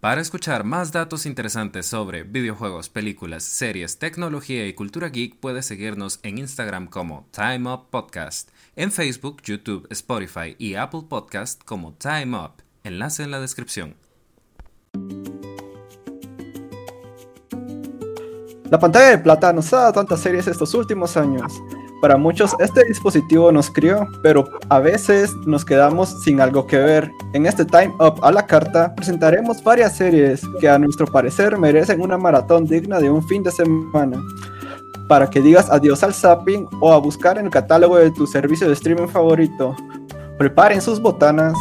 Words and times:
Para 0.00 0.20
escuchar 0.20 0.62
más 0.62 0.92
datos 0.92 1.26
interesantes 1.26 1.86
sobre 1.86 2.22
videojuegos, 2.22 2.88
películas, 2.88 3.42
series, 3.42 3.98
tecnología 3.98 4.64
y 4.68 4.72
cultura 4.72 5.08
geek, 5.08 5.40
puedes 5.40 5.66
seguirnos 5.66 6.20
en 6.22 6.38
Instagram 6.38 6.86
como 6.86 7.26
Time 7.32 7.68
Up 7.68 7.88
Podcast, 7.90 8.50
en 8.76 8.92
Facebook, 8.92 9.42
YouTube, 9.42 9.88
Spotify 9.90 10.54
y 10.56 10.76
Apple 10.76 11.02
Podcast 11.08 11.64
como 11.64 11.94
Time 11.94 12.38
Up. 12.38 12.62
Enlace 12.84 13.24
en 13.24 13.32
la 13.32 13.40
descripción. 13.40 13.96
La 18.70 18.78
pantalla 18.78 19.08
de 19.08 19.18
plata 19.18 19.52
nos 19.52 19.72
ha 19.72 19.78
dado 19.78 19.94
tantas 19.94 20.20
series 20.20 20.46
estos 20.46 20.74
últimos 20.74 21.16
años. 21.16 21.52
Para 22.00 22.16
muchos 22.16 22.54
este 22.60 22.84
dispositivo 22.84 23.50
nos 23.50 23.70
crió, 23.70 24.06
pero 24.22 24.48
a 24.68 24.78
veces 24.78 25.34
nos 25.46 25.64
quedamos 25.64 26.22
sin 26.22 26.40
algo 26.40 26.64
que 26.66 26.78
ver. 26.78 27.10
En 27.32 27.44
este 27.44 27.64
Time 27.64 27.92
Up 27.98 28.20
a 28.22 28.30
la 28.30 28.46
carta 28.46 28.94
presentaremos 28.94 29.62
varias 29.64 29.96
series 29.96 30.42
que 30.60 30.68
a 30.68 30.78
nuestro 30.78 31.06
parecer 31.06 31.58
merecen 31.58 32.00
una 32.00 32.16
maratón 32.16 32.66
digna 32.66 33.00
de 33.00 33.10
un 33.10 33.26
fin 33.26 33.42
de 33.42 33.50
semana. 33.50 34.22
Para 35.08 35.28
que 35.28 35.40
digas 35.40 35.70
adiós 35.70 36.04
al 36.04 36.14
zapping 36.14 36.68
o 36.80 36.92
a 36.92 36.98
buscar 36.98 37.36
en 37.36 37.46
el 37.46 37.50
catálogo 37.50 37.96
de 37.96 38.12
tu 38.12 38.28
servicio 38.28 38.68
de 38.68 38.74
streaming 38.74 39.08
favorito. 39.08 39.74
Preparen 40.38 40.80
sus 40.80 41.00
botanas. 41.00 41.54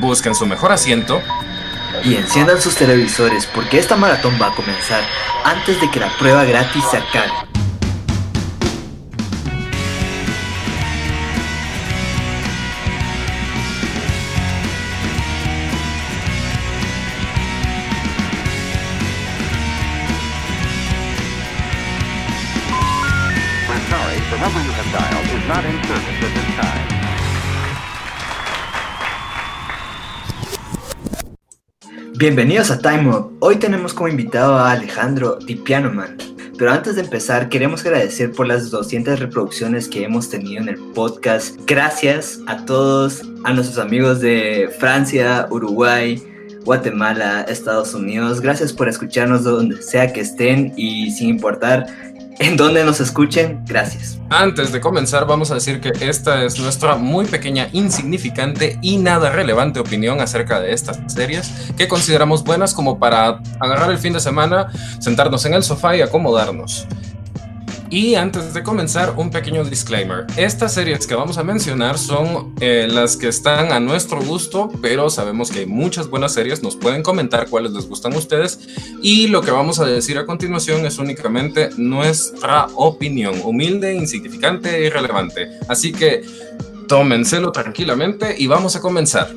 Busquen 0.00 0.36
su 0.36 0.46
mejor 0.46 0.70
asiento. 0.70 1.18
Y 2.04 2.14
enciendan 2.16 2.60
sus 2.60 2.76
televisores 2.76 3.48
porque 3.54 3.78
esta 3.78 3.96
maratón 3.96 4.34
va 4.40 4.48
a 4.48 4.54
comenzar 4.54 5.00
antes 5.44 5.80
de 5.80 5.90
que 5.90 6.00
la 6.00 6.10
prueba 6.18 6.44
gratis 6.44 6.82
se 6.90 6.98
acabe. 6.98 7.63
Bienvenidos 32.24 32.70
a 32.70 32.78
Time 32.78 33.10
Up. 33.10 33.36
Hoy 33.40 33.56
tenemos 33.56 33.92
como 33.92 34.08
invitado 34.08 34.54
a 34.54 34.72
Alejandro 34.72 35.36
Di 35.46 35.56
Pianoman. 35.56 36.16
Pero 36.56 36.72
antes 36.72 36.96
de 36.96 37.02
empezar, 37.02 37.50
queremos 37.50 37.84
agradecer 37.84 38.32
por 38.32 38.46
las 38.46 38.70
200 38.70 39.20
reproducciones 39.20 39.88
que 39.88 40.04
hemos 40.04 40.30
tenido 40.30 40.62
en 40.62 40.70
el 40.70 40.78
podcast. 40.94 41.60
Gracias 41.66 42.40
a 42.46 42.64
todos, 42.64 43.20
a 43.44 43.52
nuestros 43.52 43.78
amigos 43.78 44.22
de 44.22 44.74
Francia, 44.78 45.46
Uruguay, 45.50 46.18
Guatemala, 46.64 47.42
Estados 47.42 47.92
Unidos. 47.92 48.40
Gracias 48.40 48.72
por 48.72 48.88
escucharnos 48.88 49.44
donde 49.44 49.82
sea 49.82 50.10
que 50.10 50.22
estén 50.22 50.72
y 50.78 51.10
sin 51.10 51.28
importar 51.28 51.86
en 52.38 52.56
donde 52.56 52.84
nos 52.84 53.00
escuchen, 53.00 53.62
gracias. 53.64 54.18
Antes 54.30 54.72
de 54.72 54.80
comenzar, 54.80 55.26
vamos 55.26 55.50
a 55.50 55.54
decir 55.54 55.80
que 55.80 55.92
esta 56.00 56.44
es 56.44 56.58
nuestra 56.58 56.96
muy 56.96 57.26
pequeña, 57.26 57.68
insignificante 57.72 58.78
y 58.82 58.96
nada 58.96 59.30
relevante 59.30 59.80
opinión 59.80 60.20
acerca 60.20 60.60
de 60.60 60.72
estas 60.72 61.00
series 61.06 61.50
que 61.76 61.88
consideramos 61.88 62.42
buenas 62.42 62.74
como 62.74 62.98
para 62.98 63.40
agarrar 63.60 63.90
el 63.90 63.98
fin 63.98 64.12
de 64.12 64.20
semana, 64.20 64.70
sentarnos 64.98 65.44
en 65.46 65.54
el 65.54 65.62
sofá 65.62 65.96
y 65.96 66.02
acomodarnos. 66.02 66.86
Y 67.94 68.16
antes 68.16 68.52
de 68.52 68.64
comenzar, 68.64 69.14
un 69.16 69.30
pequeño 69.30 69.62
disclaimer. 69.62 70.26
Estas 70.36 70.74
series 70.74 71.06
que 71.06 71.14
vamos 71.14 71.38
a 71.38 71.44
mencionar 71.44 71.96
son 71.96 72.52
eh, 72.58 72.88
las 72.90 73.16
que 73.16 73.28
están 73.28 73.70
a 73.70 73.78
nuestro 73.78 74.20
gusto, 74.20 74.68
pero 74.82 75.08
sabemos 75.10 75.52
que 75.52 75.60
hay 75.60 75.66
muchas 75.66 76.10
buenas 76.10 76.34
series. 76.34 76.60
Nos 76.60 76.74
pueden 76.74 77.04
comentar 77.04 77.48
cuáles 77.48 77.70
les 77.70 77.86
gustan 77.88 78.14
a 78.14 78.18
ustedes. 78.18 78.58
Y 79.00 79.28
lo 79.28 79.42
que 79.42 79.52
vamos 79.52 79.78
a 79.78 79.84
decir 79.84 80.18
a 80.18 80.26
continuación 80.26 80.84
es 80.86 80.98
únicamente 80.98 81.70
nuestra 81.76 82.66
opinión, 82.74 83.40
humilde, 83.44 83.94
insignificante 83.94 84.76
e 84.76 84.86
irrelevante. 84.86 85.50
Así 85.68 85.92
que 85.92 86.22
tómenselo 86.88 87.52
tranquilamente 87.52 88.34
y 88.36 88.48
vamos 88.48 88.74
a 88.74 88.80
comenzar. 88.80 89.30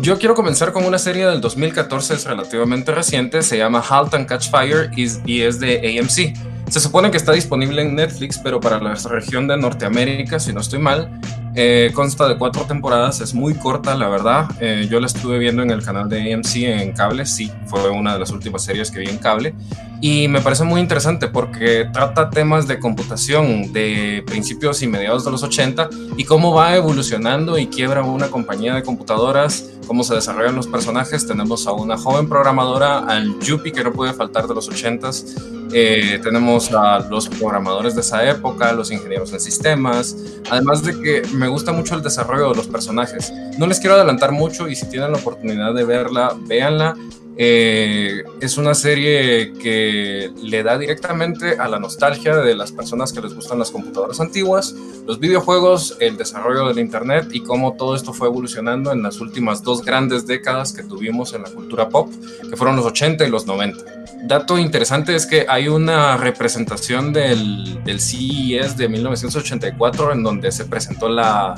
Yo 0.00 0.16
quiero 0.20 0.36
comenzar 0.36 0.72
con 0.72 0.84
una 0.84 1.00
serie 1.00 1.26
del 1.26 1.40
2014, 1.40 2.14
es 2.14 2.24
relativamente 2.24 2.92
reciente, 2.92 3.42
se 3.42 3.58
llama 3.58 3.80
Halt 3.80 4.14
and 4.14 4.28
Catch 4.28 4.48
Fire 4.48 4.92
y 4.94 5.40
es 5.42 5.58
de 5.58 5.98
AMC. 5.98 6.57
Se 6.70 6.80
supone 6.80 7.10
que 7.10 7.16
está 7.16 7.32
disponible 7.32 7.80
en 7.80 7.94
Netflix, 7.94 8.38
pero 8.38 8.60
para 8.60 8.78
la 8.78 8.94
región 8.94 9.48
de 9.48 9.56
Norteamérica, 9.56 10.38
si 10.38 10.52
no 10.52 10.60
estoy 10.60 10.78
mal, 10.78 11.10
eh, 11.54 11.90
consta 11.94 12.28
de 12.28 12.36
cuatro 12.36 12.64
temporadas, 12.64 13.22
es 13.22 13.32
muy 13.34 13.54
corta, 13.54 13.94
la 13.94 14.08
verdad. 14.08 14.48
Eh, 14.60 14.86
yo 14.90 15.00
la 15.00 15.06
estuve 15.06 15.38
viendo 15.38 15.62
en 15.62 15.70
el 15.70 15.82
canal 15.82 16.08
de 16.08 16.34
AMC 16.34 16.56
en 16.56 16.92
cable, 16.92 17.24
sí, 17.24 17.50
fue 17.66 17.88
una 17.88 18.12
de 18.12 18.20
las 18.20 18.30
últimas 18.30 18.62
series 18.62 18.90
que 18.90 19.00
vi 19.00 19.08
en 19.08 19.16
cable. 19.16 19.54
Y 20.00 20.28
me 20.28 20.40
parece 20.40 20.62
muy 20.62 20.80
interesante 20.80 21.26
porque 21.26 21.88
trata 21.92 22.30
temas 22.30 22.68
de 22.68 22.78
computación 22.78 23.72
de 23.72 24.22
principios 24.26 24.82
y 24.82 24.86
mediados 24.86 25.24
de 25.24 25.30
los 25.30 25.42
80 25.42 25.88
y 26.16 26.24
cómo 26.24 26.54
va 26.54 26.76
evolucionando 26.76 27.58
y 27.58 27.66
quiebra 27.66 28.04
una 28.04 28.28
compañía 28.28 28.74
de 28.74 28.82
computadoras, 28.82 29.70
cómo 29.86 30.04
se 30.04 30.14
desarrollan 30.14 30.54
los 30.54 30.68
personajes. 30.68 31.26
Tenemos 31.26 31.66
a 31.66 31.72
una 31.72 31.96
joven 31.96 32.28
programadora, 32.28 32.98
al 32.98 33.40
Yuppie 33.40 33.72
que 33.72 33.82
no 33.82 33.92
puede 33.92 34.12
faltar 34.12 34.46
de 34.46 34.54
los 34.54 34.70
80s. 34.70 35.57
Eh, 35.72 36.18
tenemos 36.22 36.72
a 36.72 36.98
los 37.00 37.28
programadores 37.28 37.94
de 37.94 38.00
esa 38.00 38.28
época, 38.28 38.72
los 38.72 38.90
ingenieros 38.90 39.32
en 39.32 39.40
sistemas, 39.40 40.16
además 40.50 40.82
de 40.82 41.00
que 41.00 41.22
me 41.34 41.48
gusta 41.48 41.72
mucho 41.72 41.94
el 41.94 42.02
desarrollo 42.02 42.50
de 42.50 42.56
los 42.56 42.66
personajes. 42.66 43.32
No 43.58 43.66
les 43.66 43.78
quiero 43.78 43.96
adelantar 43.96 44.32
mucho 44.32 44.68
y 44.68 44.74
si 44.74 44.86
tienen 44.88 45.12
la 45.12 45.18
oportunidad 45.18 45.74
de 45.74 45.84
verla, 45.84 46.34
véanla. 46.46 46.96
Eh, 47.40 48.24
es 48.40 48.58
una 48.58 48.74
serie 48.74 49.52
que 49.52 50.32
le 50.42 50.64
da 50.64 50.76
directamente 50.76 51.52
a 51.52 51.68
la 51.68 51.78
nostalgia 51.78 52.34
de 52.34 52.56
las 52.56 52.72
personas 52.72 53.12
que 53.12 53.20
les 53.20 53.32
gustan 53.32 53.60
las 53.60 53.70
computadoras 53.70 54.18
antiguas, 54.18 54.74
los 55.06 55.20
videojuegos, 55.20 55.96
el 56.00 56.16
desarrollo 56.16 56.66
del 56.66 56.80
Internet 56.80 57.28
y 57.30 57.44
cómo 57.44 57.74
todo 57.74 57.94
esto 57.94 58.12
fue 58.12 58.26
evolucionando 58.26 58.90
en 58.90 59.04
las 59.04 59.20
últimas 59.20 59.62
dos 59.62 59.84
grandes 59.84 60.26
décadas 60.26 60.72
que 60.72 60.82
tuvimos 60.82 61.32
en 61.32 61.42
la 61.42 61.50
cultura 61.50 61.88
pop, 61.88 62.10
que 62.50 62.56
fueron 62.56 62.74
los 62.74 62.86
80 62.86 63.24
y 63.24 63.30
los 63.30 63.46
90. 63.46 63.84
Dato 64.24 64.58
interesante 64.58 65.14
es 65.14 65.24
que 65.24 65.46
hay 65.48 65.68
una 65.68 66.16
representación 66.16 67.12
del, 67.12 67.84
del 67.84 68.00
CES 68.00 68.76
de 68.76 68.88
1984 68.88 70.12
en 70.12 70.24
donde 70.24 70.50
se 70.50 70.64
presentó 70.64 71.08
la, 71.08 71.54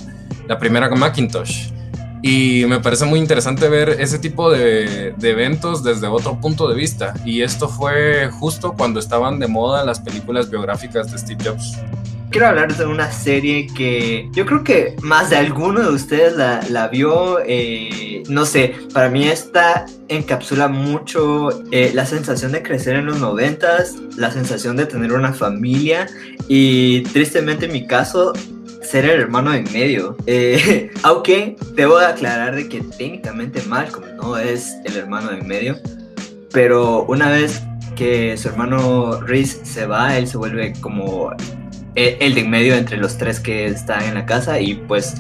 la 0.47 0.59
primera 0.59 0.91
Macintosh 0.91 1.80
y 2.23 2.65
me 2.67 2.81
parece 2.81 3.07
muy 3.07 3.19
interesante 3.19 3.69
ver 3.69 3.97
ese 3.99 4.19
tipo 4.19 4.51
de, 4.51 5.15
eventos 5.23 5.83
desde 5.83 6.07
otro 6.07 6.39
punto 6.41 6.69
de 6.69 6.75
vista. 6.75 7.15
Y 7.25 7.43
esto 7.43 7.69
fue 7.69 8.31
justo 8.31 8.75
cuando 8.77 9.01
estaban 9.01 9.39
de 9.39 9.47
moda 9.47 9.85
las 9.85 10.01
películas 10.01 10.51
biográficas 10.51 11.11
de 11.11 11.19
Steve 11.19 11.45
Jobs. 11.45 11.79
Quiero 12.31 12.47
hablar 12.47 12.77
de 12.77 12.87
una 12.87 13.11
serie 13.11 13.67
que 13.67 14.29
yo 14.33 14.47
creo 14.47 14.63
que 14.63 14.95
más 15.03 15.31
de 15.31 15.37
alguno 15.37 15.81
de 15.81 15.89
ustedes 15.89 16.37
la, 16.37 16.89
vio. 16.89 17.41
Eh, 17.45 18.23
no 18.29 18.45
sé, 18.45 18.75
para 18.93 19.09
mí 19.09 19.27
esta 19.27 19.87
encapsula 20.07 20.69
mucho 20.69 21.51
eh, 21.73 21.91
la 21.93 22.07
sensación 22.07 22.53
de 22.53 22.63
crecer 22.63 22.97
en 22.97 23.07
los 23.07 23.19
noventas, 23.19 23.97
la 24.17 24.31
sensación 24.31 24.77
de 24.77 24.87
tener 24.87 25.13
una 25.13 25.33
familia 25.33 26.07
y 26.47 27.01
tristemente 27.05 27.67
en 27.67 27.73
mi 27.73 27.87
caso 27.87 28.33
ser 28.91 29.05
el 29.05 29.21
hermano 29.21 29.55
en 29.55 29.65
medio. 29.73 30.17
Eh, 30.27 30.91
aunque 31.03 31.57
debo 31.75 31.99
aclarar 31.99 32.55
de 32.57 32.69
que 32.69 32.81
técnicamente 32.81 33.63
Malcolm 33.63 34.17
no 34.17 34.37
es 34.37 34.77
el 34.85 34.97
hermano 34.97 35.31
en 35.31 35.47
medio. 35.47 35.77
Pero 36.53 37.05
una 37.05 37.31
vez 37.31 37.63
que 37.95 38.37
su 38.37 38.49
hermano 38.49 39.21
Reese 39.21 39.65
se 39.65 39.87
va, 39.87 40.17
él 40.17 40.27
se 40.27 40.37
vuelve 40.37 40.73
como 40.81 41.31
e, 41.95 42.17
el, 42.21 42.35
de 42.35 42.41
en 42.41 42.51
medio 42.51 42.75
entre 42.75 42.97
los 42.97 43.17
tres 43.17 43.39
que 43.39 43.67
están 43.67 44.03
en 44.03 44.15
la 44.15 44.27
casa. 44.27 44.59
Y 44.59 44.75
pues 44.75 45.15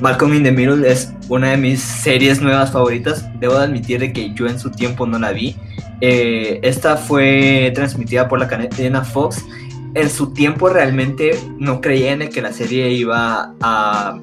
Malcolm 0.00 0.34
in 0.34 0.44
the 0.44 0.52
Middle 0.52 0.88
es 0.88 1.12
una 1.28 1.50
de 1.50 1.56
mis 1.56 1.80
series 1.80 2.40
nuevas 2.40 2.70
favoritas. 2.70 3.26
Debo 3.40 3.56
admitir 3.56 3.98
de 3.98 4.12
que 4.12 4.32
yo 4.34 4.46
en 4.46 4.60
su 4.60 4.70
tiempo 4.70 5.06
no 5.06 5.18
la 5.18 5.32
vi. 5.32 5.56
Eh, 6.00 6.60
esta 6.62 6.96
fue 6.96 7.72
transmitida 7.74 8.28
por 8.28 8.38
la 8.38 8.46
cadena 8.46 9.02
Fox 9.02 9.44
en 9.94 10.10
su 10.10 10.32
tiempo 10.32 10.68
realmente 10.68 11.38
no 11.58 11.80
creían 11.80 12.22
en 12.22 12.28
que 12.28 12.42
la 12.42 12.52
serie 12.52 12.90
iba 12.92 13.54
a 13.60 14.20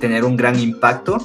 tener 0.00 0.24
un 0.24 0.36
gran 0.36 0.58
impacto. 0.58 1.18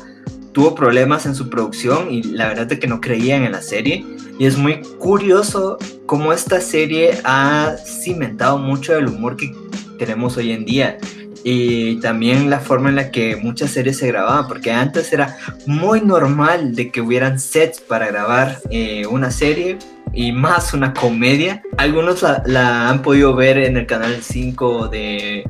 Tuvo 0.51 0.75
problemas 0.75 1.25
en 1.25 1.35
su 1.35 1.49
producción 1.49 2.11
y 2.11 2.23
la 2.23 2.47
verdad 2.47 2.71
es 2.71 2.79
que 2.79 2.87
no 2.87 3.01
creían 3.01 3.43
en 3.43 3.53
la 3.53 3.61
serie. 3.61 4.05
Y 4.39 4.45
es 4.45 4.57
muy 4.57 4.81
curioso 4.99 5.77
cómo 6.05 6.33
esta 6.33 6.59
serie 6.59 7.19
ha 7.23 7.75
cimentado 7.85 8.57
mucho 8.57 8.95
el 8.95 9.07
humor 9.07 9.37
que 9.37 9.55
tenemos 9.97 10.37
hoy 10.37 10.51
en 10.51 10.65
día. 10.65 10.97
Y 11.43 11.99
también 11.99 12.49
la 12.49 12.59
forma 12.59 12.89
en 12.89 12.95
la 12.95 13.11
que 13.11 13.35
muchas 13.35 13.71
series 13.71 13.97
se 13.97 14.07
grababan, 14.07 14.47
porque 14.47 14.71
antes 14.71 15.11
era 15.11 15.37
muy 15.65 15.99
normal 15.99 16.73
de 16.73 16.89
que 16.89 17.01
hubieran 17.01 17.39
sets 17.39 17.81
para 17.81 18.07
grabar 18.07 18.59
eh, 18.69 19.05
una 19.07 19.29
serie, 19.29 19.77
y 20.13 20.31
más 20.31 20.73
una 20.73 20.93
comedia. 20.93 21.61
Algunos 21.77 22.23
la, 22.45 22.89
han 22.89 23.01
podido 23.01 23.35
ver 23.35 23.57
en 23.57 23.77
el 23.77 23.85
canal 23.85 24.21
5 24.21 24.87
de, 24.87 25.43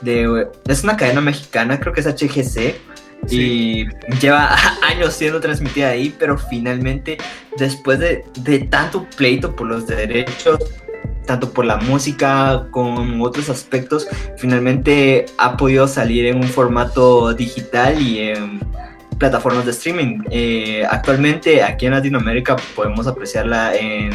de, 0.00 0.48
Es 0.66 0.84
una 0.84 0.96
cadena 0.96 1.20
mexicana, 1.20 1.78
creo 1.80 1.92
que 1.92 2.00
es 2.00 2.06
HGC. 2.06 2.76
y 3.28 3.86
lleva 4.20 4.54
años 4.82 5.14
siendo 5.14 5.40
transmitida 5.40 5.88
ahí, 5.88 6.14
pero 6.18 6.38
finalmente 6.38 7.18
después 7.58 7.98
de, 7.98 8.24
de 8.38 8.60
tanto 8.60 9.06
pleito 9.16 9.56
por 9.56 9.66
los 9.66 9.86
derechos, 9.86 10.60
tanto 11.26 11.50
por 11.50 11.64
la 11.64 11.76
música 11.76 12.68
como 12.70 13.24
otros 13.24 13.50
aspectos, 13.50 14.06
finalmente 14.38 15.26
ha 15.38 15.56
podido 15.56 15.88
salir 15.88 16.26
en 16.26 16.36
un 16.36 16.48
formato 16.48 17.34
digital 17.34 18.00
y 18.00 18.20
en 18.20 18.60
plataformas 19.18 19.64
de 19.64 19.70
streaming. 19.70 20.22
Eh, 20.30 20.84
actualmente 20.88 21.62
aquí 21.62 21.86
en 21.86 21.92
Latinoamérica 21.92 22.56
podemos 22.74 23.06
apreciarla 23.06 23.74
en 23.76 24.10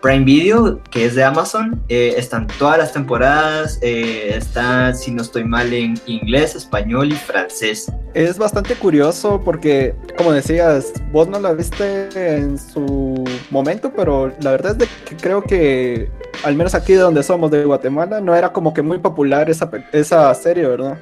Prime 0.00 0.24
Video, 0.24 0.80
que 0.90 1.04
es 1.04 1.14
de 1.14 1.24
Amazon. 1.24 1.82
Eh, 1.88 2.14
están 2.16 2.46
todas 2.58 2.78
las 2.78 2.92
temporadas. 2.92 3.78
Eh, 3.82 4.34
está, 4.36 4.94
si 4.94 5.10
no 5.10 5.22
estoy 5.22 5.44
mal, 5.44 5.72
en 5.72 5.94
inglés, 6.06 6.54
español 6.54 7.12
y 7.12 7.16
francés. 7.16 7.90
Es 8.14 8.38
bastante 8.38 8.74
curioso 8.74 9.40
porque, 9.44 9.94
como 10.16 10.32
decías, 10.32 10.92
vos 11.10 11.28
no 11.28 11.40
la 11.40 11.52
viste 11.54 12.08
en 12.36 12.58
su 12.58 13.24
momento, 13.50 13.92
pero 13.94 14.32
la 14.40 14.52
verdad 14.52 14.80
es 14.80 14.88
que 15.04 15.16
creo 15.16 15.42
que, 15.42 16.08
al 16.44 16.54
menos 16.54 16.74
aquí 16.74 16.92
de 16.92 17.00
donde 17.00 17.22
somos, 17.22 17.50
de 17.50 17.64
Guatemala, 17.64 18.20
no 18.20 18.34
era 18.34 18.52
como 18.52 18.72
que 18.72 18.82
muy 18.82 18.98
popular 18.98 19.50
esa, 19.50 19.70
esa 19.92 20.32
serie, 20.34 20.66
¿verdad? 20.66 20.98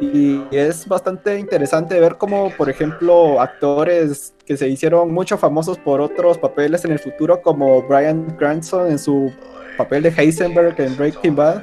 Y 0.00 0.42
es 0.52 0.86
bastante 0.86 1.38
interesante 1.38 1.98
ver 1.98 2.16
cómo, 2.16 2.50
por 2.56 2.70
ejemplo, 2.70 3.40
actores 3.40 4.32
que 4.46 4.56
se 4.56 4.68
hicieron 4.68 5.12
mucho 5.12 5.36
famosos 5.36 5.76
por 5.78 6.00
otros 6.00 6.38
papeles 6.38 6.84
en 6.84 6.92
el 6.92 6.98
futuro, 6.98 7.42
como 7.42 7.82
Brian 7.82 8.36
Cranston 8.36 8.90
en 8.90 8.98
su 8.98 9.32
papel 9.76 10.04
de 10.04 10.10
Heisenberg 10.10 10.80
en 10.80 10.96
Breaking 10.96 11.34
Bad, 11.34 11.62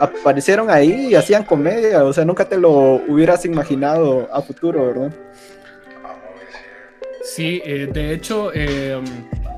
aparecieron 0.00 0.70
ahí 0.70 1.08
y 1.10 1.14
hacían 1.14 1.44
comedia. 1.44 2.04
O 2.04 2.12
sea, 2.12 2.24
nunca 2.24 2.48
te 2.48 2.56
lo 2.56 3.02
hubieras 3.08 3.44
imaginado 3.44 4.28
a 4.32 4.40
futuro, 4.40 4.86
¿verdad? 4.86 5.12
Sí, 7.24 7.62
eh, 7.64 7.88
de 7.90 8.12
hecho, 8.12 8.52
eh, 8.52 9.00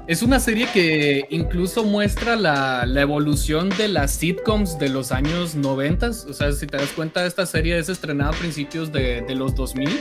es 0.06 0.22
una 0.22 0.38
serie 0.38 0.68
que 0.72 1.26
incluso 1.30 1.82
muestra 1.82 2.36
la, 2.36 2.84
evolución 3.00 3.70
de 3.70 3.88
las 3.88 4.12
sitcoms 4.12 4.78
de 4.78 4.88
los 4.88 5.10
años 5.10 5.56
90. 5.56 6.10
O 6.10 6.32
sea, 6.32 6.52
si 6.52 6.68
te 6.68 6.76
das 6.76 6.90
cuenta, 6.90 7.26
esta 7.26 7.44
serie 7.44 7.76
es 7.76 7.88
estrenada 7.88 8.30
a 8.30 8.34
principios 8.34 8.92
de, 8.92 9.24
los 9.34 9.56
2000. 9.56 10.00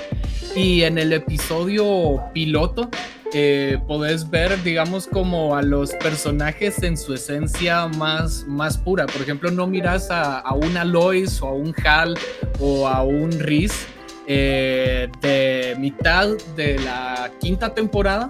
Y 0.56 0.84
en 0.84 1.00
el 1.00 1.12
episodio 1.12 2.24
piloto 2.36 2.88
eh, 3.34 3.80
podés 3.88 4.30
ver, 4.30 4.62
digamos, 4.62 5.08
como 5.08 5.56
a 5.56 5.64
los 5.64 5.92
personajes 5.94 6.84
en 6.84 6.98
su 6.98 7.16
esencia 7.16 7.88
más, 7.88 8.46
más 8.48 8.78
pura. 8.78 9.08
Por 9.08 9.24
ejemplo, 9.24 9.50
no 9.50 9.66
miras 9.66 10.12
a, 10.12 10.38
a 10.38 10.54
una 10.54 10.86
Lois 10.86 11.42
o 11.42 11.48
a 11.48 11.54
un 11.54 11.74
Hal 11.84 12.16
o 12.60 12.88
a 12.88 13.02
un 13.02 13.32
Reese 13.40 13.95
eh, 14.28 15.10
de 15.22 15.76
mitad 15.80 16.30
de 16.56 16.80
la 16.80 17.32
quinta 17.40 17.74
temporada 17.74 18.30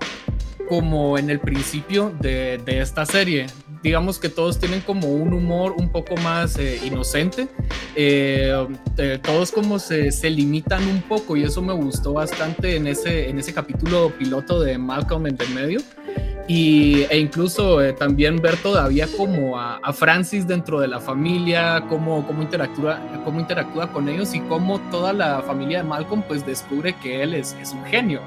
como 0.68 1.18
en 1.18 1.30
el 1.30 1.40
principio 1.40 2.14
de, 2.20 2.62
esta 2.66 3.06
serie. 3.06 3.48
Digamos 3.84 4.18
que 4.18 4.30
todos 4.30 4.60
tienen 4.60 4.82
como 4.82 5.10
un 5.10 5.34
humor 5.34 5.76
un 5.78 5.90
poco 5.90 6.16
más 6.18 6.58
eh, 6.58 6.80
inocente. 6.84 7.48
Eh, 7.96 8.54
todos 9.22 9.52
como 9.52 9.78
se, 9.78 10.12
se, 10.12 10.30
limitan 10.30 10.88
un 10.88 11.02
poco 11.04 11.38
y 11.38 11.44
eso 11.44 11.62
me 11.62 11.74
gustó 11.74 12.14
bastante 12.14 12.76
en 12.76 12.88
ese, 12.88 13.30
en 13.30 13.38
ese 13.38 13.54
capítulo 13.54 14.12
piloto 14.18 14.60
de 14.60 14.78
Malcolm 14.78 15.28
en 15.28 15.38
el 15.40 15.50
medio. 15.50 15.82
Y, 16.48 17.04
e 17.10 17.18
incluso 17.18 17.80
también 17.96 18.38
ver 18.38 18.56
todavía 18.58 19.08
como 19.18 19.60
a, 19.60 19.80
Francis 19.94 20.46
dentro 20.48 20.80
de 20.80 20.88
la 20.88 21.00
familia, 21.00 21.84
cómo, 21.90 22.26
cómo, 22.28 22.44
interactúa, 22.44 23.00
cómo 23.24 23.40
interactúa 23.40 23.92
con 23.92 24.08
ellos 24.10 24.34
y 24.36 24.42
cómo 24.42 24.80
toda 24.92 25.12
la 25.14 25.42
familia 25.42 25.80
de 25.80 25.86
Malcolm 25.86 26.22
pues 26.28 26.46
descubre 26.46 26.96
que 27.02 27.24
él 27.24 27.34
es, 27.34 27.56
es 27.62 27.72
un 27.72 27.84
genio. 27.86 28.22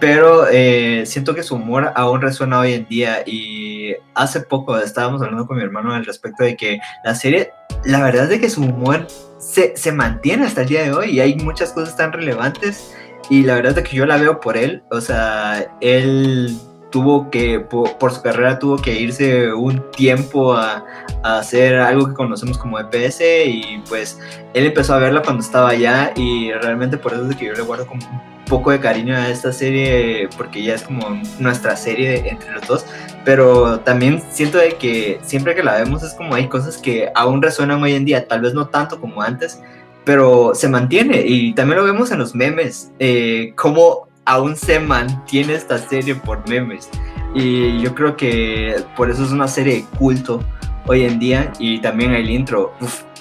Pero 0.00 0.46
eh, 0.48 1.04
siento 1.06 1.34
que 1.34 1.42
su 1.42 1.56
humor 1.56 1.92
aún 1.94 2.20
resuena 2.20 2.60
hoy 2.60 2.72
en 2.72 2.86
día 2.86 3.22
y 3.26 3.94
hace 4.14 4.40
poco 4.40 4.78
estábamos 4.78 5.20
hablando 5.22 5.46
con 5.46 5.56
mi 5.56 5.62
hermano 5.64 5.92
al 5.92 6.04
respecto 6.04 6.44
de 6.44 6.56
que 6.56 6.78
la 7.04 7.14
serie, 7.14 7.50
la 7.84 8.02
verdad 8.02 8.30
es 8.30 8.40
que 8.40 8.48
su 8.48 8.62
humor 8.62 9.08
se, 9.38 9.76
se 9.76 9.90
mantiene 9.90 10.46
hasta 10.46 10.62
el 10.62 10.68
día 10.68 10.84
de 10.84 10.92
hoy 10.92 11.10
y 11.10 11.20
hay 11.20 11.34
muchas 11.36 11.72
cosas 11.72 11.96
tan 11.96 12.12
relevantes 12.12 12.94
y 13.28 13.42
la 13.42 13.56
verdad 13.56 13.76
es 13.76 13.88
que 13.88 13.96
yo 13.96 14.06
la 14.06 14.16
veo 14.16 14.40
por 14.40 14.56
él, 14.56 14.82
o 14.90 15.00
sea, 15.00 15.66
él 15.80 16.56
tuvo 16.90 17.30
que, 17.30 17.60
por, 17.60 18.12
su 18.12 18.22
carrera, 18.22 18.58
tuvo 18.58 18.76
que 18.76 18.94
irse 18.94 19.52
un 19.52 19.90
tiempo 19.90 20.54
a, 20.54 20.84
a, 21.22 21.38
hacer 21.38 21.76
algo 21.76 22.08
que 22.08 22.14
conocemos 22.14 22.58
como 22.58 22.78
EPS 22.78 23.20
y 23.46 23.82
pues 23.88 24.18
él 24.54 24.66
empezó 24.66 24.94
a 24.94 24.98
verla 24.98 25.22
cuando 25.22 25.42
estaba 25.42 25.70
allá 25.70 26.12
y 26.16 26.52
realmente 26.52 26.96
por 26.96 27.12
eso 27.12 27.28
es 27.28 27.36
que 27.36 27.46
yo 27.46 27.52
le 27.52 27.62
guardo 27.62 27.86
como 27.86 28.00
poco 28.48 28.70
de 28.70 28.80
cariño 28.80 29.14
a 29.14 29.28
esta 29.28 29.52
serie 29.52 30.28
porque 30.36 30.62
ya 30.62 30.74
es 30.74 30.82
como 30.82 31.20
nuestra 31.38 31.76
serie 31.76 32.28
entre 32.28 32.50
los 32.52 32.66
dos, 32.66 32.86
pero 33.24 33.80
también 33.80 34.22
siento 34.30 34.58
de 34.58 34.76
que 34.76 35.20
siempre 35.22 35.54
que 35.54 35.62
la 35.62 35.76
vemos 35.76 36.02
es 36.02 36.14
como 36.14 36.34
hay 36.34 36.48
cosas 36.48 36.78
que 36.78 37.10
aún 37.14 37.42
resuenan 37.42 37.82
hoy 37.82 37.94
en 37.94 38.04
día, 38.04 38.26
tal 38.26 38.40
vez 38.40 38.54
no 38.54 38.68
tanto 38.68 39.00
como 39.00 39.22
antes, 39.22 39.60
pero 40.04 40.54
se 40.54 40.68
mantiene 40.68 41.22
y 41.26 41.52
también 41.54 41.78
lo 41.78 41.84
vemos 41.84 42.10
en 42.10 42.18
los 42.18 42.34
memes, 42.34 42.90
eh, 42.98 43.52
cómo 43.54 44.07
aún 44.28 44.54
se 44.54 44.78
mantiene 44.78 45.54
esta 45.54 45.78
serie 45.78 46.14
por 46.14 46.48
memes 46.48 46.88
y 47.34 47.80
yo 47.80 47.94
creo 47.94 48.16
que 48.16 48.84
por 48.96 49.10
eso 49.10 49.24
es 49.24 49.32
una 49.32 49.48
serie 49.48 49.74
de 49.74 49.84
culto 49.98 50.42
hoy 50.86 51.02
en 51.04 51.18
día 51.18 51.52
y 51.58 51.80
también 51.80 52.12
el 52.12 52.30
intro, 52.30 52.72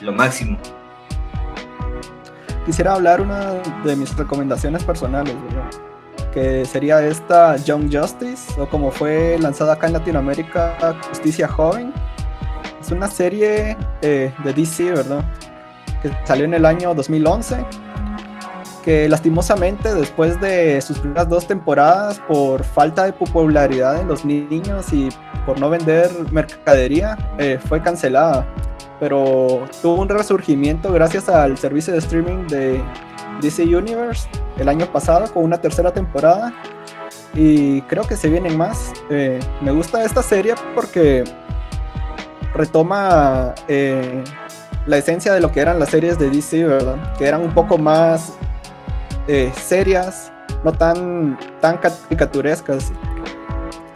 lo 0.01 0.11
máximo 0.11 0.57
quisiera 2.67 2.95
hablar 2.95 3.21
una 3.21 3.53
de 3.85 3.95
mis 3.95 4.13
recomendaciones 4.17 4.83
personales, 4.83 5.33
que 6.33 6.65
sería 6.65 7.01
esta 7.01 7.55
Young 7.55 7.89
Justice, 7.89 8.59
o 8.59 8.67
como 8.67 8.91
fue 8.91 9.37
lanzada 9.39 9.73
acá 9.73 9.87
en 9.87 9.93
Latinoamérica, 9.93 10.97
Justicia 11.07 11.47
Joven. 11.47 11.93
Es 12.81 12.91
una 12.91 13.07
serie 13.07 13.77
eh, 14.01 14.33
de 14.43 14.53
DC, 14.53 14.91
¿verdad? 14.91 15.23
Que 16.01 16.11
salió 16.25 16.43
en 16.43 16.55
el 16.55 16.65
año 16.65 16.93
2011, 16.93 17.65
que 18.87 19.09
lastimosamente 19.09 19.93
después 19.93 20.39
de 20.39 20.79
sus 20.79 20.97
primeras 20.99 21.27
dos 21.27 21.45
temporadas, 21.45 22.21
por 22.25 22.63
falta 22.63 23.03
de 23.03 23.11
popularidad 23.11 23.99
en 23.99 24.07
los 24.07 24.23
niños 24.23 24.93
y 24.93 25.09
por 25.45 25.59
no 25.59 25.69
vender 25.69 26.09
mercadería, 26.31 27.17
eh, 27.37 27.59
fue 27.67 27.81
cancelada 27.81 28.47
pero 28.97 29.65
tuvo 29.81 30.01
un 30.01 30.07
resurgimiento 30.07 30.93
gracias 30.93 31.27
al 31.27 31.57
servicio 31.57 31.91
de 31.91 31.99
streaming 31.99 32.47
de 32.47 32.81
DC 33.41 33.63
Universe 33.63 34.29
el 34.57 34.69
año 34.69 34.85
pasado 34.85 35.31
con 35.33 35.43
una 35.43 35.59
tercera 35.59 35.91
temporada 35.91 36.53
y 37.33 37.81
creo 37.81 38.07
que 38.07 38.15
se 38.15 38.29
vienen 38.29 38.57
más. 38.57 38.93
Eh, 39.09 39.37
me 39.59 39.71
gusta 39.71 40.01
esta 40.05 40.23
serie 40.23 40.55
porque 40.73 41.25
retoma 42.53 43.53
eh, 43.67 44.23
la 44.85 44.97
esencia 44.97 45.33
de 45.33 45.41
lo 45.41 45.51
que 45.51 45.59
eran 45.59 45.77
las 45.77 45.89
series 45.89 46.17
de 46.17 46.29
DC, 46.29 46.63
¿verdad? 46.63 47.17
Que 47.17 47.25
eran 47.25 47.41
un 47.41 47.53
poco 47.53 47.77
más 47.77 48.37
eh, 49.27 49.51
serias, 49.55 50.31
no 50.63 50.71
tan, 50.71 51.37
tan 51.61 51.77
caricaturescas 51.77 52.91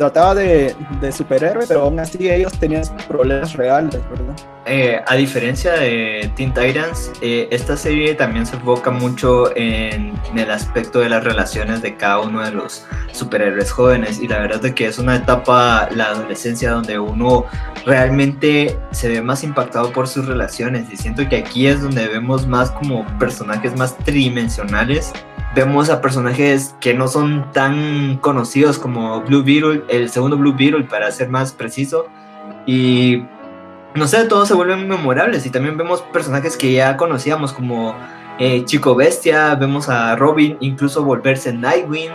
trataba 0.01 0.33
de, 0.33 0.75
de 0.99 1.11
superhéroe, 1.11 1.65
pero 1.67 1.83
aún 1.83 1.99
así 1.99 2.27
ellos 2.27 2.53
tenían 2.53 2.81
problemas 3.07 3.53
reales, 3.53 4.01
¿verdad? 4.09 4.35
Eh, 4.65 4.99
a 5.05 5.15
diferencia 5.15 5.73
de 5.73 6.31
Teen 6.35 6.53
Titans, 6.53 7.11
eh, 7.21 7.47
esta 7.51 7.77
serie 7.77 8.15
también 8.15 8.47
se 8.47 8.55
enfoca 8.55 8.89
mucho 8.89 9.55
en, 9.55 10.13
el 10.35 10.49
aspecto 10.49 10.99
de 10.99 11.09
las 11.09 11.23
relaciones 11.23 11.83
de 11.83 11.97
cada 11.97 12.19
uno 12.19 12.43
de 12.43 12.51
los 12.51 12.85
superhéroes 13.11 13.71
jóvenes 13.71 14.19
y 14.19 14.27
la 14.27 14.39
verdad 14.39 14.65
es 14.65 14.73
que 14.73 14.87
es 14.87 14.97
una 14.97 15.17
etapa, 15.17 15.87
la 15.95 16.05
adolescencia, 16.05 16.71
donde 16.71 16.97
uno 16.97 17.45
realmente 17.85 18.77
se 18.91 19.09
ve 19.09 19.21
más 19.21 19.43
impactado 19.43 19.91
por 19.91 20.07
sus 20.07 20.25
relaciones 20.25 20.91
y 20.91 20.97
siento 20.97 21.27
que 21.29 21.37
aquí 21.37 21.67
es 21.67 21.81
donde 21.81 22.07
vemos 22.07 22.47
más 22.47 22.71
como 22.71 23.05
personajes 23.19 23.75
más 23.75 23.97
tridimensionales 23.99 25.11
vemos 25.55 25.89
a 25.89 26.01
personajes 26.01 26.75
que 26.79 26.93
no 26.93 27.07
son 27.07 27.51
tan 27.51 28.17
conocidos 28.17 28.77
como 28.77 29.21
Blue 29.21 29.43
Beetle, 29.43 29.83
el 29.89 30.09
segundo 30.09 30.37
Blue 30.37 30.55
Beetle 30.55 30.83
para 30.83 31.11
ser 31.11 31.29
más 31.29 31.51
preciso. 31.51 32.07
Y 32.65 33.23
no 33.95 34.07
sé, 34.07 34.25
todos 34.25 34.47
se 34.47 34.53
vuelven 34.53 34.87
memorables 34.87 35.45
y 35.45 35.49
también 35.49 35.77
vemos 35.77 36.01
personajes 36.01 36.55
que 36.55 36.73
ya 36.73 36.95
conocíamos 36.95 37.51
como 37.53 37.95
eh, 38.39 38.63
Chico 38.65 38.95
Bestia, 38.95 39.55
vemos 39.55 39.89
a 39.89 40.15
Robin 40.15 40.57
incluso 40.61 41.03
volverse 41.03 41.51
Nightwing 41.51 42.11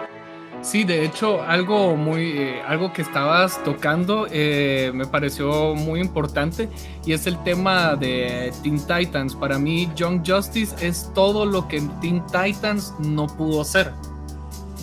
Sí, 0.66 0.82
de 0.82 1.04
hecho, 1.04 1.42
algo 1.42 1.94
muy, 1.94 2.38
eh, 2.38 2.60
algo 2.66 2.92
que 2.92 3.00
estabas 3.00 3.62
tocando 3.62 4.26
eh, 4.28 4.90
me 4.92 5.06
pareció 5.06 5.76
muy 5.76 6.00
importante 6.00 6.68
y 7.04 7.12
es 7.12 7.28
el 7.28 7.40
tema 7.44 7.94
de 7.94 8.52
Teen 8.64 8.80
Titans. 8.84 9.36
Para 9.36 9.60
mí, 9.60 9.88
Young 9.94 10.26
Justice 10.26 10.74
es 10.84 11.08
todo 11.14 11.46
lo 11.46 11.68
que 11.68 11.80
Teen 12.00 12.20
Titans 12.26 12.94
no 12.98 13.28
pudo 13.28 13.62
ser, 13.62 13.92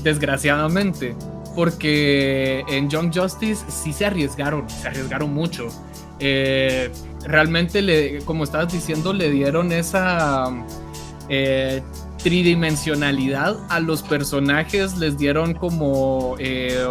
desgraciadamente, 0.04 1.18
porque 1.54 2.64
en 2.70 2.90
Young 2.90 3.14
Justice 3.14 3.66
sí 3.68 3.92
se 3.92 4.06
arriesgaron, 4.06 4.70
se 4.70 4.88
arriesgaron 4.88 5.34
mucho. 5.34 5.68
Eh, 6.18 6.90
realmente, 7.26 7.82
le, 7.82 8.20
como 8.20 8.46
estabas 8.46 8.72
diciendo, 8.72 9.12
le 9.12 9.30
dieron 9.30 9.74
esa 9.74 10.46
tridimensionalidad 12.24 13.58
a 13.70 13.80
los 13.80 14.02
personajes, 14.02 14.98
les 14.98 15.18
dieron 15.18 15.54
como 15.54 16.36
eh, 16.40 16.88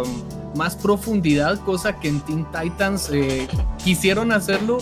más 0.55 0.75
profundidad, 0.75 1.59
cosa 1.59 1.99
que 1.99 2.09
en 2.09 2.21
Teen 2.21 2.45
Titans 2.51 3.09
eh, 3.11 3.47
quisieron 3.83 4.31
hacerlo, 4.31 4.77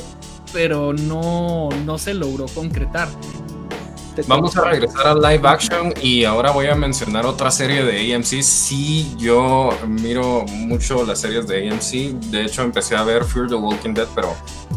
pero 0.53 0.93
no, 0.93 1.69
no 1.85 1.97
se 1.97 2.13
logró 2.13 2.45
concretar. 2.47 3.07
Vamos 4.27 4.57
a 4.57 4.65
regresar 4.65 5.07
a 5.07 5.15
live 5.15 5.47
action 5.47 5.93
y 6.01 6.25
ahora 6.25 6.51
voy 6.51 6.67
a 6.67 6.75
mencionar 6.75 7.25
otra 7.25 7.49
serie 7.49 7.83
de 7.83 8.13
AMC. 8.13 8.43
Sí, 8.43 9.15
yo 9.17 9.69
miro 9.87 10.43
mucho 10.47 11.05
las 11.05 11.21
series 11.21 11.47
de 11.47 11.69
AMC. 11.69 12.19
De 12.29 12.43
hecho, 12.43 12.61
empecé 12.61 12.97
a 12.97 13.03
ver 13.03 13.23
Fear 13.23 13.47
the 13.47 13.55
Walking 13.55 13.93
Dead, 13.93 14.07
pero 14.13 14.35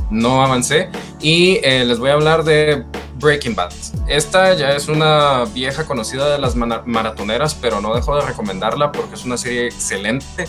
no 0.09 0.41
avancé. 0.41 0.89
Y 1.21 1.59
eh, 1.65 1.85
les 1.85 1.99
voy 1.99 2.11
a 2.11 2.13
hablar 2.13 2.45
de 2.45 2.85
Breaking 3.19 3.55
Bad. 3.55 3.73
Esta 4.09 4.55
ya 4.55 4.73
es 4.73 4.89
una 4.89 5.45
vieja 5.47 5.87
conocida 5.87 6.31
de 6.31 6.39
las 6.39 6.57
maratoneras, 6.57 7.55
pero 7.55 7.81
no 7.81 7.95
dejo 7.95 8.17
de 8.17 8.23
recomendarla 8.23 8.93
porque 8.93 9.15
es 9.15 9.25
una 9.25 9.37
serie 9.37 9.67
excelente. 9.67 10.47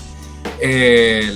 Eh, 0.60 1.32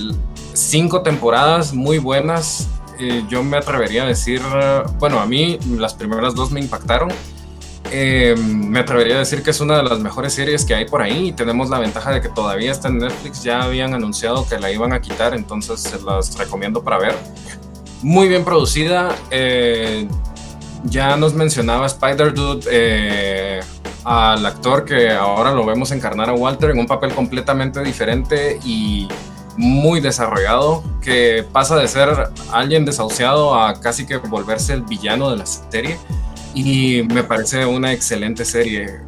cinco 0.52 1.02
temporadas 1.02 1.72
muy 1.72 1.98
buenas. 1.98 2.68
Eh, 2.98 3.24
yo 3.28 3.42
me 3.42 3.56
atrevería 3.56 4.02
a 4.02 4.06
decir, 4.06 4.42
bueno, 4.98 5.20
a 5.20 5.26
mí 5.26 5.58
las 5.76 5.94
primeras 5.94 6.34
dos 6.34 6.50
me 6.50 6.60
impactaron 6.60 7.10
eh, 7.92 8.36
me 8.38 8.78
atrevería 8.78 9.16
a 9.16 9.18
decir 9.18 9.42
que 9.42 9.50
es 9.50 9.60
una 9.60 9.76
de 9.78 9.82
las 9.82 9.98
mejores 9.98 10.32
series 10.32 10.64
que 10.64 10.74
hay 10.74 10.84
por 10.84 11.02
ahí 11.02 11.28
y 11.28 11.32
tenemos 11.32 11.70
la 11.70 11.80
ventaja 11.80 12.12
de 12.12 12.20
que 12.20 12.28
todavía 12.28 12.70
está 12.70 12.88
en 12.88 12.98
Netflix, 12.98 13.42
ya 13.42 13.62
habían 13.62 13.94
anunciado 13.94 14.46
que 14.48 14.58
la 14.60 14.70
iban 14.70 14.92
a 14.92 15.00
quitar, 15.00 15.34
entonces 15.34 15.80
se 15.80 16.00
las 16.02 16.38
recomiendo 16.38 16.84
para 16.84 16.98
ver. 16.98 17.16
Muy 18.02 18.28
bien 18.28 18.44
producida, 18.44 19.14
eh, 19.30 20.06
ya 20.84 21.16
nos 21.16 21.34
mencionaba 21.34 21.86
Spider 21.86 22.34
Dude 22.34 22.66
eh, 22.70 23.60
al 24.04 24.44
actor 24.46 24.84
que 24.84 25.10
ahora 25.10 25.52
lo 25.52 25.64
vemos 25.66 25.92
encarnar 25.92 26.30
a 26.30 26.32
Walter 26.32 26.70
en 26.70 26.78
un 26.78 26.86
papel 26.86 27.12
completamente 27.12 27.82
diferente 27.82 28.58
y 28.64 29.08
muy 29.56 30.00
desarrollado, 30.00 30.82
que 31.02 31.44
pasa 31.52 31.76
de 31.76 31.86
ser 31.86 32.08
alguien 32.50 32.84
desahuciado 32.84 33.54
a 33.54 33.80
casi 33.80 34.06
que 34.06 34.16
volverse 34.16 34.72
el 34.72 34.82
villano 34.82 35.30
de 35.30 35.36
la 35.36 35.46
serie 35.46 35.98
y 36.54 37.02
me 37.02 37.22
parece 37.22 37.66
una 37.66 37.92
excelente 37.92 38.44
serie. 38.44 39.00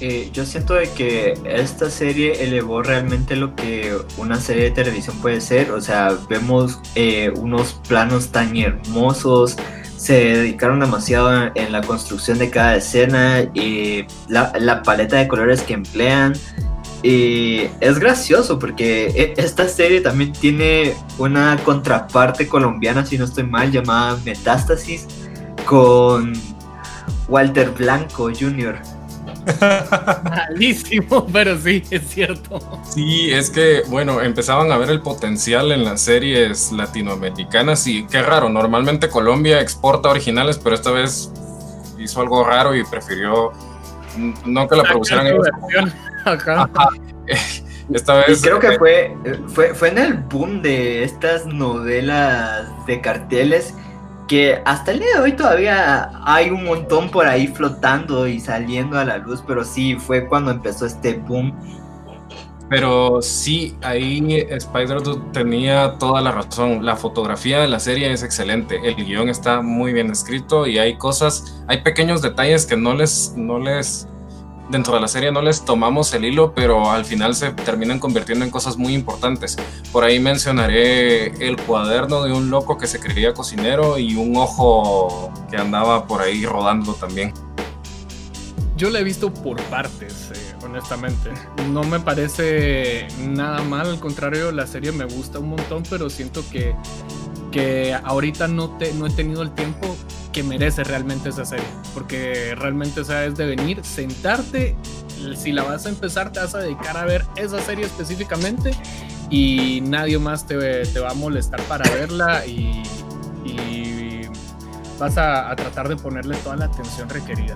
Eh, 0.00 0.30
yo 0.32 0.46
siento 0.46 0.74
de 0.74 0.88
que 0.90 1.34
esta 1.44 1.90
serie 1.90 2.44
elevó 2.44 2.82
realmente 2.82 3.34
lo 3.34 3.56
que 3.56 3.96
una 4.16 4.40
serie 4.40 4.64
de 4.64 4.70
televisión 4.70 5.16
puede 5.20 5.40
ser. 5.40 5.72
O 5.72 5.80
sea, 5.80 6.16
vemos 6.28 6.78
eh, 6.94 7.32
unos 7.36 7.80
planos 7.88 8.28
tan 8.28 8.56
hermosos. 8.56 9.56
Se 9.98 10.14
dedicaron 10.14 10.80
demasiado 10.80 11.50
en 11.54 11.72
la 11.72 11.82
construcción 11.82 12.38
de 12.38 12.48
cada 12.48 12.76
escena 12.76 13.42
y 13.52 14.06
la, 14.28 14.82
paleta 14.82 15.16
de 15.16 15.28
colores 15.28 15.62
que 15.62 15.74
emplean. 15.74 16.34
Y 17.02 17.62
es 17.80 17.98
gracioso 17.98 18.58
porque 18.58 19.08
e, 19.08 19.34
esta 19.36 19.68
serie 19.68 20.00
también 20.00 20.32
tiene 20.32 20.94
una 21.18 21.58
contraparte 21.64 22.48
colombiana, 22.48 23.04
si 23.04 23.18
no 23.18 23.24
estoy 23.24 23.44
mal, 23.44 23.70
llamada 23.70 24.18
Metástasis, 24.24 25.06
con 25.66 26.32
Walter 27.28 27.70
Blanco 27.70 28.30
Jr. 28.32 28.80
Malísimo, 30.24 31.26
pero 31.32 31.58
sí, 31.58 31.82
es 31.90 32.08
cierto. 32.08 32.60
Sí, 32.88 33.32
es 33.32 33.50
que, 33.50 33.82
bueno, 33.88 34.20
empezaban 34.20 34.70
a 34.72 34.76
ver 34.76 34.90
el 34.90 35.00
potencial 35.00 35.72
en 35.72 35.84
las 35.84 36.02
series 36.02 36.72
latinoamericanas 36.72 37.86
y 37.86 38.06
qué 38.06 38.22
raro, 38.22 38.48
normalmente 38.48 39.08
Colombia 39.08 39.60
exporta 39.60 40.08
originales, 40.08 40.58
pero 40.58 40.74
esta 40.74 40.90
vez 40.90 41.30
hizo 41.98 42.20
algo 42.20 42.44
raro 42.44 42.74
y 42.74 42.84
prefirió 42.84 43.52
no 44.44 44.68
que 44.68 44.76
la 44.76 44.84
producieran 44.84 45.26
en 45.26 45.38
Esta 47.92 48.16
vez. 48.16 48.42
creo 48.42 48.58
que 48.58 48.72
fue, 48.72 49.16
fue, 49.46 49.74
fue 49.74 49.88
en 49.88 49.98
el 49.98 50.14
boom 50.14 50.60
de 50.60 51.04
estas 51.04 51.46
novelas 51.46 52.66
de 52.86 53.00
carteles 53.00 53.72
que 54.28 54.60
hasta 54.64 54.92
el 54.92 55.00
día 55.00 55.14
de 55.14 55.20
hoy 55.20 55.32
todavía 55.32 56.10
hay 56.24 56.50
un 56.50 56.64
montón 56.64 57.10
por 57.10 57.26
ahí 57.26 57.48
flotando 57.48 58.28
y 58.28 58.38
saliendo 58.38 58.98
a 58.98 59.04
la 59.04 59.18
luz, 59.18 59.42
pero 59.46 59.64
sí 59.64 59.96
fue 59.96 60.26
cuando 60.28 60.50
empezó 60.50 60.86
este 60.86 61.14
boom. 61.14 61.52
Pero 62.68 63.22
sí, 63.22 63.76
ahí 63.82 64.46
spider 64.50 64.98
tenía 65.32 65.94
toda 65.98 66.20
la 66.20 66.32
razón. 66.32 66.84
La 66.84 66.96
fotografía 66.96 67.60
de 67.60 67.68
la 67.68 67.80
serie 67.80 68.12
es 68.12 68.22
excelente, 68.22 68.78
el 68.84 68.94
guion 68.94 69.30
está 69.30 69.62
muy 69.62 69.94
bien 69.94 70.10
escrito 70.10 70.66
y 70.66 70.78
hay 70.78 70.98
cosas, 70.98 71.62
hay 71.66 71.80
pequeños 71.82 72.20
detalles 72.20 72.66
que 72.66 72.76
no 72.76 72.94
les, 72.94 73.32
no 73.36 73.58
les 73.58 74.06
dentro 74.70 74.94
de 74.94 75.00
la 75.00 75.08
serie 75.08 75.32
no 75.32 75.42
les 75.42 75.64
tomamos 75.64 76.12
el 76.14 76.24
hilo, 76.24 76.52
pero 76.54 76.90
al 76.90 77.04
final 77.04 77.34
se 77.34 77.52
terminan 77.52 77.98
convirtiendo 77.98 78.44
en 78.44 78.50
cosas 78.50 78.76
muy 78.76 78.94
importantes. 78.94 79.56
Por 79.92 80.04
ahí 80.04 80.20
mencionaré 80.20 81.26
el 81.46 81.56
cuaderno 81.56 82.22
de 82.22 82.32
un 82.32 82.50
loco 82.50 82.78
que 82.78 82.86
se 82.86 83.00
creía 83.00 83.34
cocinero 83.34 83.98
y 83.98 84.16
un 84.16 84.36
ojo 84.36 85.32
que 85.50 85.56
andaba 85.56 86.06
por 86.06 86.22
ahí 86.22 86.44
rodando 86.44 86.94
también. 86.94 87.32
Yo 88.76 88.90
la 88.90 89.00
he 89.00 89.04
visto 89.04 89.34
por 89.34 89.60
partes, 89.62 90.30
eh, 90.32 90.54
honestamente. 90.64 91.30
No 91.72 91.82
me 91.82 91.98
parece 91.98 93.08
nada 93.26 93.60
mal, 93.62 93.88
al 93.88 93.98
contrario, 93.98 94.52
la 94.52 94.68
serie 94.68 94.92
me 94.92 95.04
gusta 95.04 95.40
un 95.40 95.48
montón, 95.50 95.82
pero 95.90 96.08
siento 96.08 96.44
que, 96.48 96.76
que 97.50 97.92
ahorita 98.04 98.46
no, 98.46 98.78
te, 98.78 98.92
no 98.92 99.06
he 99.06 99.10
tenido 99.10 99.42
el 99.42 99.50
tiempo 99.50 99.77
merece 100.42 100.84
realmente 100.84 101.28
esa 101.28 101.44
serie. 101.44 101.66
Porque 101.94 102.54
realmente, 102.56 103.00
o 103.00 103.04
sea, 103.04 103.24
es 103.24 103.36
de 103.36 103.46
venir, 103.46 103.84
sentarte, 103.84 104.76
si 105.36 105.52
la 105.52 105.62
vas 105.62 105.86
a 105.86 105.88
empezar, 105.88 106.32
te 106.32 106.40
vas 106.40 106.54
a 106.54 106.58
dedicar 106.58 106.96
a 106.96 107.04
ver 107.04 107.24
esa 107.36 107.60
serie 107.60 107.86
específicamente 107.86 108.70
y 109.30 109.80
nadie 109.82 110.18
más 110.18 110.46
te, 110.46 110.56
va 111.00 111.10
a 111.10 111.14
molestar 111.14 111.60
para 111.62 111.88
verla 111.90 112.46
y, 112.46 112.82
vas 114.98 115.16
a, 115.16 115.48
a 115.48 115.54
tratar 115.54 115.88
de 115.88 115.94
ponerle 115.94 116.34
toda 116.38 116.56
la 116.56 116.64
atención 116.64 117.08
requerida. 117.08 117.54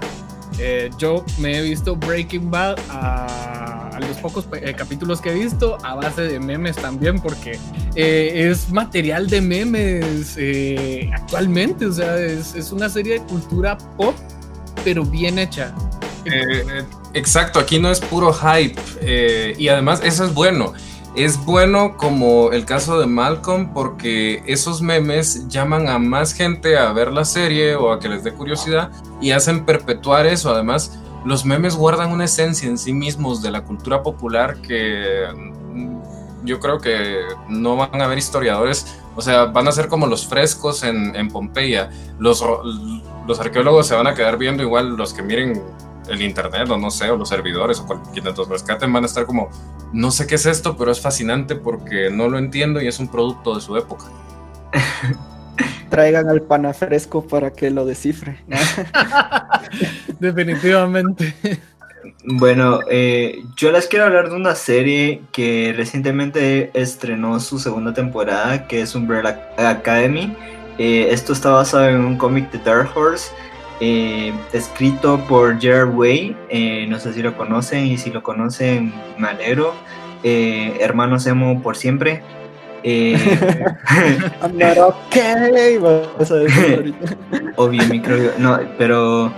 Eh, 0.58 0.90
yo 0.98 1.24
me 1.38 1.58
he 1.58 1.62
visto 1.62 1.96
Breaking 1.96 2.50
Bad 2.50 2.78
a, 2.88 3.81
los 4.00 4.16
pocos 4.18 4.46
eh, 4.52 4.75
capítulos 4.76 5.20
que 5.20 5.30
he 5.30 5.34
visto 5.34 5.78
a 5.84 5.94
base 5.94 6.22
de 6.22 6.40
memes 6.40 6.76
también, 6.76 7.20
porque 7.20 7.58
eh, 7.94 8.49
es 8.50 8.70
material 8.70 9.28
de 9.28 9.40
memes 9.40 10.37
actualmente, 11.14 11.87
o 11.87 11.92
sea, 11.92 12.16
es, 12.18 12.54
es, 12.54 12.72
una 12.72 12.88
serie 12.88 13.20
de 13.20 13.26
cultura 13.26 13.78
pop, 13.96 14.14
pero 14.84 15.04
bien 15.04 15.38
hecha. 15.38 15.75
exacto, 17.14 17.58
aquí 17.58 17.78
no 17.78 17.90
es 17.90 18.00
puro 18.00 18.32
hype, 18.32 18.80
y 19.58 19.68
además 19.68 20.00
eso 20.04 20.25
es 20.25 20.34
bueno 20.34 20.72
es 21.14 21.44
bueno 21.44 21.96
como 21.99 22.52
el 22.52 22.64
caso 22.64 22.99
de 22.99 23.06
Malcolm 23.06 23.75
porque 23.75 24.42
esos 24.46 24.80
memes 24.80 25.46
llaman 25.49 25.88
a 25.88 25.99
más 25.99 26.32
gente 26.32 26.78
a 26.78 26.90
ver 26.92 27.12
la 27.12 27.25
serie 27.25 27.75
o 27.75 27.92
a 27.92 28.00
que 28.00 28.08
les 28.08 28.25
dé 28.25 28.32
curiosidad 28.32 28.90
y 29.20 29.32
hacen 29.32 29.66
perpetuar 29.66 30.26
eso. 30.26 30.50
Además, 30.50 30.99
los 31.24 31.44
memes 31.44 31.76
guardan 31.76 32.12
una 32.12 32.24
esencia 32.24 32.68
en 32.68 32.78
sí 32.78 32.92
mismos 32.92 33.42
de 33.42 33.50
la 33.50 33.62
cultura 33.62 34.02
popular 34.02 34.56
que 34.60 35.26
mm, 35.34 36.44
yo 36.44 36.58
creo 36.58 36.78
que 36.78 37.20
no 37.48 37.76
van 37.76 38.00
a 38.00 38.04
haber 38.04 38.18
historiadores, 38.18 38.98
o 39.14 39.22
sea, 39.22 39.44
van 39.44 39.68
a 39.68 39.72
ser 39.72 39.88
como 39.88 40.06
los 40.06 40.26
frescos 40.26 40.82
en, 40.82 41.28
Pompeya. 41.28 41.90
Los, 42.18 42.44
los 43.26 43.40
arqueólogos 43.40 43.86
se 43.86 43.94
van 43.94 44.06
a 44.06 44.14
quedar 44.14 44.38
viendo 44.38 44.62
igual 44.62 44.96
los 44.96 45.12
que 45.12 45.22
miren 45.22 45.62
el 46.08 46.22
internet 46.22 46.68
o 46.68 46.76
no 46.76 46.90
sé, 46.90 47.10
o 47.10 47.16
los 47.16 47.28
servidores 47.28 47.78
o 47.80 47.86
quienes 48.12 48.36
los 48.36 48.48
rescaten 48.48 48.92
van 48.92 49.04
a 49.04 49.06
estar 49.06 49.24
como, 49.24 49.50
no 49.92 50.10
sé 50.10 50.26
qué 50.26 50.34
es 50.34 50.46
esto, 50.46 50.76
pero 50.76 50.90
es 50.90 51.00
fascinante 51.00 51.54
porque 51.54 52.10
no 52.10 52.28
lo 52.28 52.38
entiendo 52.38 52.82
y 52.82 52.88
es 52.88 52.98
un 52.98 53.08
producto 53.08 53.54
de 53.54 53.60
su 53.60 53.76
época. 53.76 54.06
Traigan 55.92 56.28
al 56.28 56.42
pana 56.42 56.72
fresco 56.72 57.26
para 57.26 57.52
que 57.52 57.70
lo 57.70 57.84
descifre. 57.84 58.38
Definitivamente. 60.18 61.34
Bueno, 62.25 62.80
eh, 62.90 63.42
yo 63.56 63.70
les 63.70 63.87
quiero 63.87 64.06
hablar 64.06 64.30
de 64.30 64.37
una 64.37 64.54
serie 64.54 65.22
que 65.32 65.72
recientemente 65.76 66.70
estrenó 66.75 67.38
su 67.40 67.58
segunda 67.58 67.92
temporada, 67.92 68.66
que 68.66 68.80
es 68.80 68.94
Umbrella 68.94 69.50
Academy. 69.56 70.34
Eh, 70.78 71.08
esto 71.11 71.32
está 71.32 71.50
basado 71.50 71.88
en 71.88 72.04
un 72.04 72.16
cómic 72.16 72.50
de 72.50 72.58
Dark 72.58 72.90
Horse 72.96 73.30
eh, 73.84 74.32
escrito 74.52 75.18
por 75.28 75.61
Gerard 75.61 75.92
Way, 75.92 76.37
eh, 76.50 76.87
no 76.88 77.00
sé 77.00 77.12
si 77.14 77.20
lo 77.20 77.37
conocen 77.37 77.84
y 77.87 77.99
si 77.99 78.11
lo 78.11 78.22
conocen 78.22 78.92
me 79.18 79.26
alegro, 79.26 79.75
eh, 80.22 80.76
hermanos 80.80 81.26
emo 81.26 81.61
por 81.61 81.76
siempre. 81.76 82.22
I'm 84.42 84.58
not 84.58 84.78
okay. 84.78 85.78
Obvio, 87.56 87.84
microbio. 87.88 88.32
No, 88.38 88.58
pero 88.76 89.32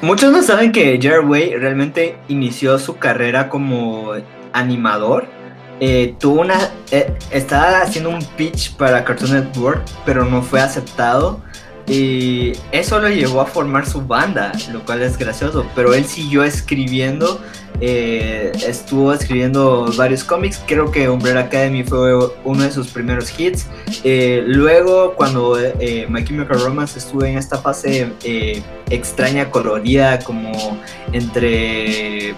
muchos 0.00 0.32
no 0.32 0.42
saben 0.42 0.72
que 0.72 0.98
Gerard 1.00 1.28
Way 1.28 1.56
realmente 1.56 2.16
inició 2.28 2.78
su 2.78 2.96
carrera 2.96 3.48
como 3.48 4.12
animador. 4.52 5.26
tuvo 6.18 6.40
una. 6.40 6.70
estaba 7.30 7.82
haciendo 7.82 8.10
un 8.10 8.24
pitch 8.36 8.76
para 8.76 9.04
Cartoon 9.04 9.32
Network, 9.32 9.82
pero 10.06 10.24
no 10.24 10.42
fue 10.42 10.60
aceptado 10.60 11.40
y 11.86 12.52
eso 12.72 12.98
lo 12.98 13.08
llevó 13.10 13.42
a 13.42 13.46
formar 13.46 13.86
su 13.86 14.00
banda, 14.00 14.52
lo 14.72 14.84
cual 14.84 15.02
es 15.02 15.18
gracioso, 15.18 15.66
pero 15.74 15.92
él 15.92 16.06
siguió 16.06 16.42
escribiendo, 16.42 17.40
eh, 17.80 18.52
estuvo 18.66 19.12
escribiendo 19.12 19.92
varios 19.96 20.24
cómics, 20.24 20.62
creo 20.66 20.90
que 20.90 21.10
Umbrella 21.10 21.40
Academy 21.40 21.84
fue 21.84 22.16
uno 22.44 22.62
de 22.62 22.72
sus 22.72 22.88
primeros 22.88 23.38
hits. 23.38 23.66
Eh, 24.02 24.42
luego, 24.46 25.14
cuando 25.14 25.58
eh, 25.60 26.06
My 26.08 26.24
Chemical 26.24 26.58
Romance 26.60 26.98
estuvo 26.98 27.24
en 27.24 27.36
esta 27.36 27.58
fase 27.58 28.12
eh, 28.24 28.62
extraña, 28.88 29.50
colorida, 29.50 30.20
como 30.20 30.78
entre 31.12 32.34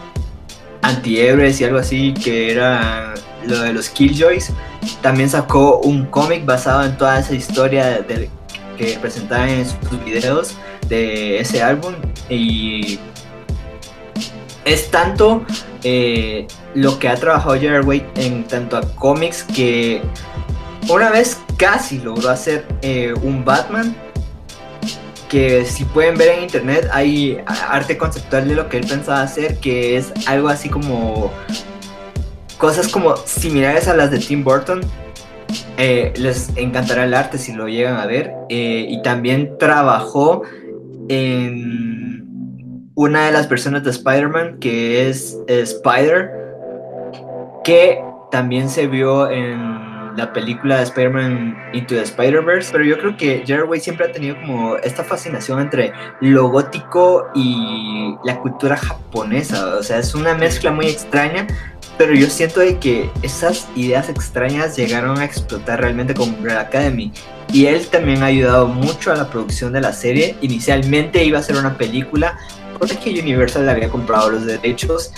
antihéroes 0.82 1.60
y 1.60 1.64
algo 1.64 1.78
así, 1.78 2.14
que 2.14 2.50
era 2.50 3.14
lo 3.46 3.60
de 3.60 3.72
los 3.72 3.90
Killjoys, 3.90 4.50
también 5.02 5.30
sacó 5.30 5.78
un 5.78 6.06
cómic 6.06 6.44
basado 6.44 6.84
en 6.84 6.96
toda 6.96 7.20
esa 7.20 7.34
historia 7.34 8.02
del 8.02 8.28
que 8.76 8.98
presentaba 9.00 9.48
en 9.50 9.66
sus 9.66 10.04
videos 10.04 10.54
de 10.88 11.40
ese 11.40 11.62
álbum 11.62 11.94
y 12.28 12.98
es 14.64 14.90
tanto 14.90 15.44
eh, 15.84 16.46
lo 16.74 16.98
que 16.98 17.08
ha 17.08 17.14
trabajado 17.14 17.58
Gerard 17.58 17.86
Way 17.86 18.06
en 18.16 18.44
tanto 18.44 18.76
a 18.76 18.82
cómics 18.82 19.44
que 19.44 20.02
una 20.88 21.10
vez 21.10 21.38
casi 21.56 21.98
logró 21.98 22.30
hacer 22.30 22.66
eh, 22.82 23.14
un 23.22 23.44
Batman 23.44 23.96
que 25.28 25.64
si 25.64 25.84
pueden 25.84 26.16
ver 26.16 26.28
en 26.30 26.42
internet 26.44 26.88
hay 26.92 27.38
arte 27.46 27.96
conceptual 27.96 28.48
de 28.48 28.54
lo 28.54 28.68
que 28.68 28.78
él 28.78 28.86
pensaba 28.86 29.22
hacer 29.22 29.58
que 29.58 29.96
es 29.96 30.12
algo 30.26 30.48
así 30.48 30.68
como 30.68 31.32
cosas 32.58 32.88
como 32.88 33.16
similares 33.16 33.88
a 33.88 33.94
las 33.94 34.10
de 34.10 34.18
Tim 34.18 34.44
Burton 34.44 34.80
eh, 35.76 36.12
les 36.16 36.50
encantará 36.56 37.04
el 37.04 37.14
arte 37.14 37.38
si 37.38 37.52
lo 37.52 37.68
llegan 37.68 37.96
a 37.96 38.06
ver. 38.06 38.32
Eh, 38.48 38.86
y 38.88 39.02
también 39.02 39.56
trabajó 39.58 40.42
en 41.08 42.90
una 42.94 43.26
de 43.26 43.32
las 43.32 43.48
versiones 43.48 43.84
de 43.84 43.90
Spider-Man, 43.90 44.58
que 44.58 45.08
es 45.08 45.38
Spider, 45.46 46.30
que 47.62 48.00
también 48.30 48.68
se 48.68 48.86
vio 48.86 49.30
en 49.30 49.85
la 50.16 50.32
película 50.32 50.78
de 50.78 50.84
Spider-Man 50.84 51.56
Into 51.72 51.94
the 51.94 52.02
Spider-Verse. 52.02 52.70
Pero 52.72 52.84
yo 52.84 52.98
creo 52.98 53.16
que 53.16 53.44
Jared 53.46 53.68
Way 53.68 53.80
siempre 53.80 54.06
ha 54.06 54.12
tenido 54.12 54.36
como 54.36 54.76
esta 54.76 55.04
fascinación 55.04 55.60
entre 55.60 55.92
lo 56.20 56.48
gótico 56.48 57.28
y 57.34 58.14
la 58.24 58.38
cultura 58.40 58.76
japonesa. 58.76 59.76
O 59.76 59.82
sea, 59.82 59.98
es 59.98 60.14
una 60.14 60.34
mezcla 60.34 60.70
muy 60.70 60.86
extraña 60.86 61.46
pero 61.98 62.14
yo 62.14 62.28
siento 62.28 62.60
de 62.60 62.78
que 62.78 63.10
esas 63.22 63.68
ideas 63.74 64.08
extrañas 64.08 64.76
llegaron 64.76 65.18
a 65.18 65.24
explotar 65.24 65.80
realmente 65.80 66.12
con 66.12 66.28
Umbrella 66.30 66.60
Academy. 66.60 67.10
Y 67.52 67.66
él 67.66 67.86
también 67.86 68.22
ha 68.22 68.26
ayudado 68.26 68.66
mucho 68.66 69.12
a 69.12 69.16
la 69.16 69.30
producción 69.30 69.72
de 69.72 69.80
la 69.80 69.92
serie. 69.92 70.36
Inicialmente 70.42 71.24
iba 71.24 71.38
a 71.38 71.42
ser 71.42 71.56
una 71.56 71.78
película, 71.78 72.38
porque 72.78 73.18
Universal 73.18 73.64
le 73.64 73.72
había 73.72 73.88
comprado 73.88 74.30
los 74.30 74.44
derechos 74.44 75.12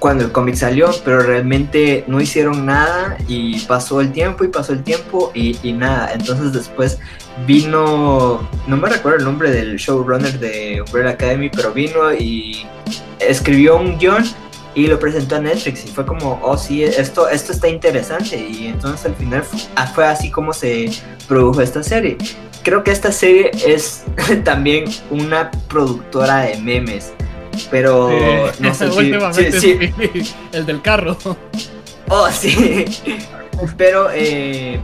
cuando 0.00 0.24
el 0.24 0.32
cómic 0.32 0.56
salió, 0.56 0.90
pero 1.04 1.20
realmente 1.20 2.04
no 2.08 2.20
hicieron 2.20 2.66
nada 2.66 3.16
y 3.28 3.60
pasó 3.60 4.00
el 4.00 4.10
tiempo 4.12 4.44
y 4.44 4.48
pasó 4.48 4.72
el 4.72 4.82
tiempo 4.82 5.30
y, 5.34 5.56
y 5.62 5.72
nada. 5.72 6.12
Entonces 6.12 6.52
después 6.52 6.98
vino, 7.46 8.48
no 8.66 8.76
me 8.76 8.88
recuerdo 8.88 9.18
el 9.18 9.24
nombre 9.24 9.50
del 9.52 9.76
showrunner 9.76 10.40
de 10.40 10.82
Umbrella 10.84 11.10
Academy, 11.10 11.50
pero 11.50 11.72
vino 11.72 12.12
y 12.12 12.66
escribió 13.20 13.76
un 13.76 13.98
guion 13.98 14.24
y 14.74 14.86
lo 14.86 14.98
presentó 14.98 15.36
a 15.36 15.40
Netflix 15.40 15.84
y 15.84 15.88
fue 15.88 16.06
como, 16.06 16.40
oh 16.42 16.56
sí, 16.56 16.82
esto, 16.82 17.28
esto 17.28 17.52
está 17.52 17.68
interesante 17.68 18.36
y 18.36 18.68
entonces 18.68 19.06
al 19.06 19.14
final 19.16 19.44
fue 19.94 20.06
así 20.06 20.30
como 20.30 20.52
se 20.52 20.90
produjo 21.28 21.60
esta 21.60 21.82
serie. 21.82 22.16
Creo 22.62 22.84
que 22.84 22.90
esta 22.90 23.10
serie 23.10 23.50
es 23.66 24.04
también 24.44 24.84
una 25.10 25.50
productora 25.68 26.40
de 26.40 26.58
memes, 26.58 27.12
pero 27.70 28.10
no 28.58 28.74
sé 28.74 29.52
si, 29.60 29.78
el 30.52 30.66
del 30.66 30.82
carro. 30.82 31.16
Oh 32.08 32.28
sí, 32.30 32.84
pero 33.76 34.08
eh, 34.12 34.80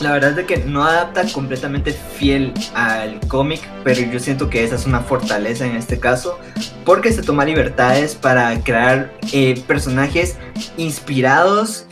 la 0.00 0.12
verdad 0.12 0.38
es 0.38 0.46
que 0.46 0.58
no 0.58 0.84
adapta 0.84 1.24
completamente 1.32 1.92
fiel 1.92 2.52
al 2.74 3.20
cómic, 3.28 3.60
pero 3.82 4.00
yo 4.00 4.20
siento 4.20 4.50
que 4.50 4.62
esa 4.62 4.74
es 4.74 4.86
una 4.86 5.00
fortaleza 5.00 5.64
en 5.64 5.76
este 5.76 5.98
caso, 5.98 6.38
porque 6.84 7.12
se 7.12 7.22
toma 7.22 7.44
libertades 7.44 8.14
para 8.14 8.62
crear 8.62 9.12
eh, 9.32 9.62
personajes 9.66 10.36
inspirados, 10.76 11.86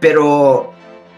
pero 0.00 0.72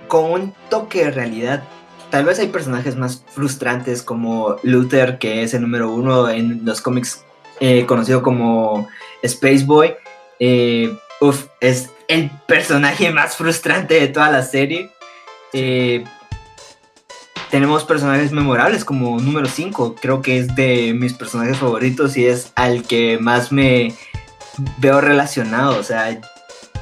con 0.09 0.31
un 0.31 0.55
toque 0.69 1.05
de 1.05 1.11
realidad. 1.11 1.62
Tal 2.11 2.25
vez 2.25 2.39
hay 2.39 2.49
personajes 2.49 2.97
más 2.97 3.25
frustrantes 3.29 4.03
como 4.03 4.57
Luther, 4.62 5.19
que 5.19 5.43
es 5.43 5.55
el 5.55 5.62
número 5.62 5.91
uno 5.91 6.29
en 6.29 6.65
los 6.65 6.81
cómics 6.81 7.25
eh, 7.61 7.87
conocido 7.87 8.23
como 8.23 8.88
Space 9.23 9.64
Boy. 9.64 9.95
Eh, 10.38 10.95
uf, 11.21 11.47
es 11.61 11.90
el 12.09 12.31
personaje 12.47 13.11
más 13.11 13.37
frustrante 13.37 14.01
de 14.01 14.09
toda 14.09 14.31
la 14.31 14.42
serie. 14.42 14.90
Eh, 15.53 16.05
tenemos 17.51 17.85
personajes 17.85 18.33
memorables 18.33 18.85
como 18.85 19.19
número 19.21 19.47
5, 19.47 19.95
creo 20.01 20.21
que 20.21 20.38
es 20.38 20.55
de 20.57 20.92
mis 20.95 21.14
personajes 21.14 21.57
favoritos 21.59 22.16
y 22.16 22.27
es 22.27 22.53
al 22.57 22.83
que 22.83 23.19
más 23.19 23.53
me 23.53 23.95
veo 24.79 25.01
relacionado. 25.01 25.79
O 25.79 25.83
sea, 25.83 26.21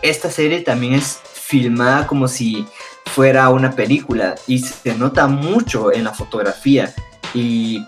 esta 0.03 0.31
serie 0.31 0.61
también 0.61 0.95
es 0.95 1.21
filmada 1.35 2.07
como 2.07 2.29
si 2.29 2.67
fuera 3.07 3.49
una 3.51 3.73
película 3.73 4.35
y 4.47 4.59
se 4.59 4.95
nota 4.97 5.27
mucho 5.27 5.93
en 5.93 6.05
la 6.05 6.15
fotografía 6.15 6.93
y, 7.35 7.85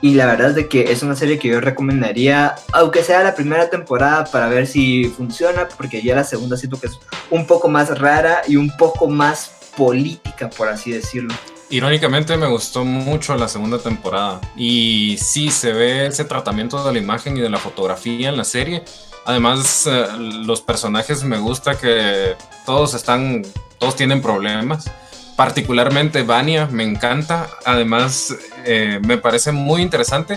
y 0.00 0.14
la 0.14 0.26
verdad 0.26 0.50
es 0.50 0.54
de 0.54 0.68
que 0.68 0.92
es 0.92 1.02
una 1.02 1.16
serie 1.16 1.38
que 1.38 1.48
yo 1.48 1.60
recomendaría, 1.60 2.54
aunque 2.72 3.02
sea 3.02 3.22
la 3.22 3.34
primera 3.34 3.68
temporada 3.68 4.24
para 4.24 4.48
ver 4.48 4.66
si 4.66 5.06
funciona, 5.06 5.68
porque 5.68 6.02
ya 6.02 6.14
la 6.14 6.24
segunda 6.24 6.56
siento 6.56 6.78
que 6.78 6.86
es 6.86 6.98
un 7.30 7.46
poco 7.46 7.68
más 7.68 7.98
rara 7.98 8.42
y 8.46 8.56
un 8.56 8.70
poco 8.76 9.08
más 9.08 9.50
política, 9.76 10.48
por 10.50 10.68
así 10.68 10.92
decirlo. 10.92 11.34
Irónicamente 11.70 12.36
me 12.36 12.46
gustó 12.46 12.84
mucho 12.84 13.36
la 13.36 13.46
segunda 13.46 13.78
temporada 13.78 14.40
y 14.56 15.18
sí 15.20 15.50
se 15.50 15.72
ve 15.72 16.06
ese 16.06 16.24
tratamiento 16.24 16.82
de 16.82 16.92
la 16.92 16.98
imagen 16.98 17.36
y 17.36 17.40
de 17.40 17.50
la 17.50 17.58
fotografía 17.58 18.30
en 18.30 18.36
la 18.36 18.44
serie. 18.44 18.84
Además 19.26 19.86
eh, 19.86 20.06
los 20.18 20.62
personajes 20.62 21.24
me 21.24 21.38
gusta 21.38 21.76
que 21.76 22.36
todos 22.64 22.94
están, 22.94 23.42
todos 23.78 23.96
tienen 23.96 24.22
problemas. 24.22 24.90
Particularmente 25.38 26.24
Vania 26.24 26.66
me 26.66 26.82
encanta. 26.82 27.48
Además 27.64 28.34
eh, 28.64 28.98
me 29.06 29.18
parece 29.18 29.52
muy 29.52 29.82
interesante. 29.82 30.36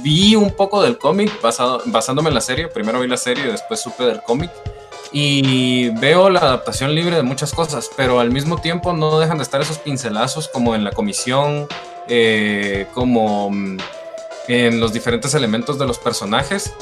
Vi 0.00 0.36
un 0.36 0.52
poco 0.52 0.82
del 0.82 0.96
cómic 0.96 1.30
basándome 1.84 2.30
en 2.30 2.34
la 2.34 2.40
serie. 2.40 2.68
Primero 2.68 2.98
vi 2.98 3.08
la 3.08 3.18
serie 3.18 3.44
y 3.44 3.48
después 3.48 3.78
supe 3.78 4.04
del 4.04 4.22
cómic 4.22 4.50
y 5.12 5.90
veo 6.00 6.30
la 6.30 6.40
adaptación 6.40 6.94
libre 6.94 7.16
de 7.16 7.22
muchas 7.22 7.52
cosas, 7.52 7.90
pero 7.94 8.20
al 8.20 8.30
mismo 8.30 8.56
tiempo 8.56 8.94
no 8.94 9.20
dejan 9.20 9.36
de 9.36 9.42
estar 9.42 9.60
esos 9.60 9.76
pincelazos 9.76 10.48
como 10.48 10.74
en 10.74 10.82
la 10.82 10.92
comisión, 10.92 11.68
eh, 12.08 12.86
como 12.94 13.50
mm, 13.50 13.76
en 14.48 14.80
los 14.80 14.94
diferentes 14.94 15.34
elementos 15.34 15.78
de 15.78 15.86
los 15.86 15.98
personajes. 15.98 16.72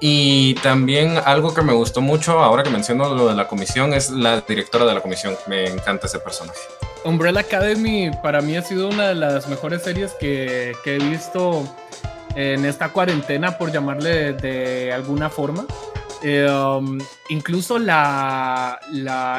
Y 0.00 0.54
también 0.54 1.18
algo 1.24 1.52
que 1.52 1.62
me 1.62 1.72
gustó 1.72 2.00
mucho, 2.00 2.38
ahora 2.40 2.62
que 2.62 2.70
menciono 2.70 3.14
lo 3.14 3.28
de 3.28 3.34
la 3.34 3.48
comisión, 3.48 3.92
es 3.94 4.10
la 4.10 4.40
directora 4.42 4.84
de 4.86 4.94
la 4.94 5.00
comisión. 5.00 5.36
Me 5.46 5.66
encanta 5.66 6.06
ese 6.06 6.20
personaje. 6.20 6.60
Umbrella 7.04 7.40
Academy 7.40 8.10
para 8.22 8.40
mí 8.40 8.56
ha 8.56 8.62
sido 8.62 8.88
una 8.88 9.08
de 9.08 9.14
las 9.14 9.48
mejores 9.48 9.82
series 9.82 10.12
que, 10.14 10.76
que 10.84 10.96
he 10.96 10.98
visto 10.98 11.64
en 12.34 12.64
esta 12.64 12.90
cuarentena, 12.90 13.58
por 13.58 13.72
llamarle 13.72 14.32
de 14.34 14.92
alguna 14.92 15.28
forma. 15.28 15.66
Eh, 16.22 16.50
um, 16.50 16.98
incluso 17.28 17.78
la, 17.78 18.78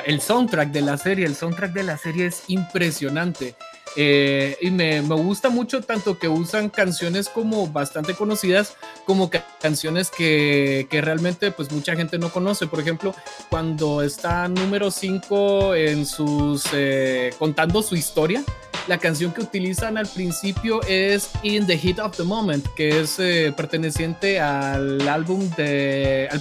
el 0.06 0.22
soundtrack 0.22 0.70
de 0.70 0.82
la 0.82 0.98
serie, 0.98 1.26
el 1.26 1.36
soundtrack 1.36 1.74
de 1.74 1.84
la 1.84 1.98
serie 1.98 2.28
es 2.28 2.44
impresionante. 2.48 3.56
Eh, 3.96 4.58
y 4.62 4.72
me, 4.72 5.02
me, 5.02 5.16
gusta 5.16 5.50
mucho 5.50 5.82
tanto 5.82 6.20
que 6.20 6.28
usan 6.28 6.70
canciones 6.70 7.28
como 7.28 7.68
bastante 7.68 8.14
conocidas 8.14 8.76
como 9.06 9.30
canciones 9.60 10.12
que, 10.12 10.88
que, 10.90 11.02
realmente 11.02 11.52
pues 11.52 11.72
mucha 11.72 11.96
gente 11.96 12.18
no 12.20 12.30
conoce. 12.30 12.68
Por 12.68 12.80
ejemplo, 12.80 13.16
cuando 13.50 14.02
está 14.02 14.48
número 14.48 14.92
5 14.92 15.76
en 15.76 16.06
sus 16.06 16.66
eh, 16.74 17.32
contando 17.40 17.82
su 17.82 17.96
historia, 17.96 18.44
la 18.90 18.98
canción 18.98 19.32
que 19.32 19.42
utilizan 19.42 20.00
al 20.00 20.08
principio 20.08 20.82
es 20.88 21.30
In 21.44 21.68
the 21.68 21.78
Heat 21.78 22.00
of 22.00 22.18
the 22.18 22.24
Moment, 22.24 22.66
que 22.76 23.02
es 23.02 23.20
eh, 23.20 23.54
perteneciente 23.56 24.40
al 24.40 25.08
álbum 25.08 25.48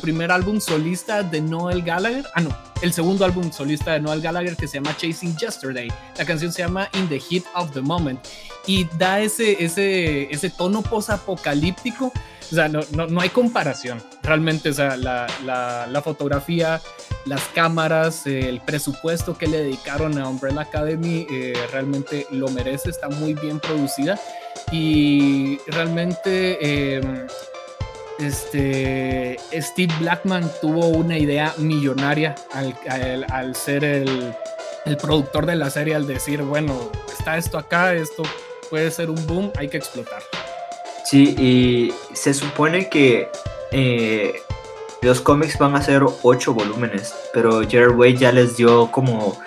primer 0.00 0.32
álbum 0.32 0.58
solista 0.58 1.22
de 1.22 1.42
Noel 1.42 1.82
Gallagher. 1.82 2.24
Ah, 2.34 2.40
no, 2.40 2.56
el 2.80 2.94
segundo 2.94 3.26
álbum 3.26 3.52
solista 3.52 3.92
de 3.92 4.00
Noel 4.00 4.22
Gallagher 4.22 4.56
que 4.56 4.66
se 4.66 4.78
llama 4.78 4.96
Chasing 4.96 5.37
Yesterday. 5.37 5.92
La 6.16 6.24
canción 6.24 6.50
se 6.50 6.62
llama 6.62 6.88
In 6.94 7.06
the 7.11 7.20
Heat 7.20 7.44
of 7.54 7.72
the 7.72 7.82
Moment 7.82 8.18
y 8.66 8.84
da 8.96 9.20
ese, 9.20 9.62
ese, 9.62 10.32
ese 10.32 10.48
tono 10.48 10.80
posapocalíptico 10.80 12.12
O 12.50 12.54
sea, 12.54 12.68
no, 12.68 12.80
no, 12.92 13.06
no 13.06 13.20
hay 13.20 13.28
comparación. 13.28 14.02
Realmente, 14.22 14.70
o 14.70 14.72
sea, 14.72 14.96
la, 14.96 15.26
la, 15.44 16.02
fotografía, 16.02 16.80
las 17.26 17.42
cámaras, 17.54 18.26
el 18.26 18.61
presupuesto 18.61 19.37
que 19.37 19.46
le 19.46 19.58
dedicaron 19.58 20.18
a 20.18 20.28
Umbrella 20.28 20.62
Academy 20.62 21.26
eh, 21.30 21.54
realmente 21.72 22.26
lo 22.30 22.48
merece, 22.48 22.90
está 22.90 23.08
muy 23.08 23.34
bien 23.34 23.61
producida 23.61 24.18
y 24.72 25.58
realmente 25.66 26.58
eh, 26.61 27.26
este, 28.18 29.37
Steve 29.52 29.92
Blackman 30.00 30.50
tuvo 30.61 30.88
una 30.88 31.18
idea 31.18 31.54
millonaria 31.58 32.34
al, 32.52 32.74
al, 33.30 33.54
ser 33.54 33.84
el, 33.84 34.34
el 34.87 34.96
productor 34.96 35.46
de 35.46 35.56
la 35.56 35.70
serie, 35.70 35.94
al 35.94 36.06
decir, 36.06 36.42
bueno, 36.42 36.90
está 37.12 37.37
esto 37.37 37.58
acá, 37.58 37.94
esto 37.94 38.22
puede 38.70 38.90
ser 38.90 39.11
un 39.11 39.26
boom, 39.26 39.52
hay 39.56 39.68
que 39.68 39.76
explotar. 39.76 40.22
Sí, 41.09 41.35
y 41.38 41.94
se 42.12 42.35
supone 42.35 42.90
que 42.90 43.29
eh, 43.73 44.35
los 45.01 45.23
cómics 45.23 45.57
van 45.57 45.75
a 45.75 45.81
ser 45.81 46.03
ocho 46.23 46.53
volúmenes, 46.53 47.14
pero 47.33 47.62
Jared 47.62 47.97
Way 47.97 48.18
ya 48.18 48.31
les 48.31 48.59
dio 48.59 48.90
como 48.90 49.38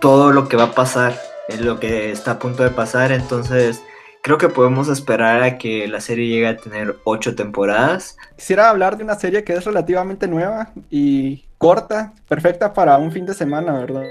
todo 0.00 0.32
lo 0.32 0.48
que 0.48 0.56
va 0.56 0.64
a 0.64 0.72
pasar, 0.72 1.16
lo 1.60 1.78
que 1.78 2.10
está 2.10 2.32
a 2.32 2.38
punto 2.40 2.64
de 2.64 2.70
pasar, 2.70 3.12
entonces 3.12 3.84
creo 4.20 4.36
que 4.36 4.48
podemos 4.48 4.88
esperar 4.88 5.44
a 5.44 5.58
que 5.58 5.86
la 5.86 6.00
serie 6.00 6.26
llegue 6.26 6.48
a 6.48 6.56
tener 6.56 6.96
ocho 7.04 7.36
temporadas. 7.36 8.16
Quisiera 8.34 8.68
hablar 8.68 8.96
de 8.96 9.04
una 9.04 9.14
serie 9.14 9.44
que 9.44 9.52
es 9.52 9.64
relativamente 9.64 10.26
nueva 10.26 10.72
y 10.90 11.44
corta, 11.56 12.14
perfecta 12.28 12.72
para 12.72 12.98
un 12.98 13.12
fin 13.12 13.26
de 13.26 13.34
semana, 13.34 13.74
¿verdad? 13.74 14.06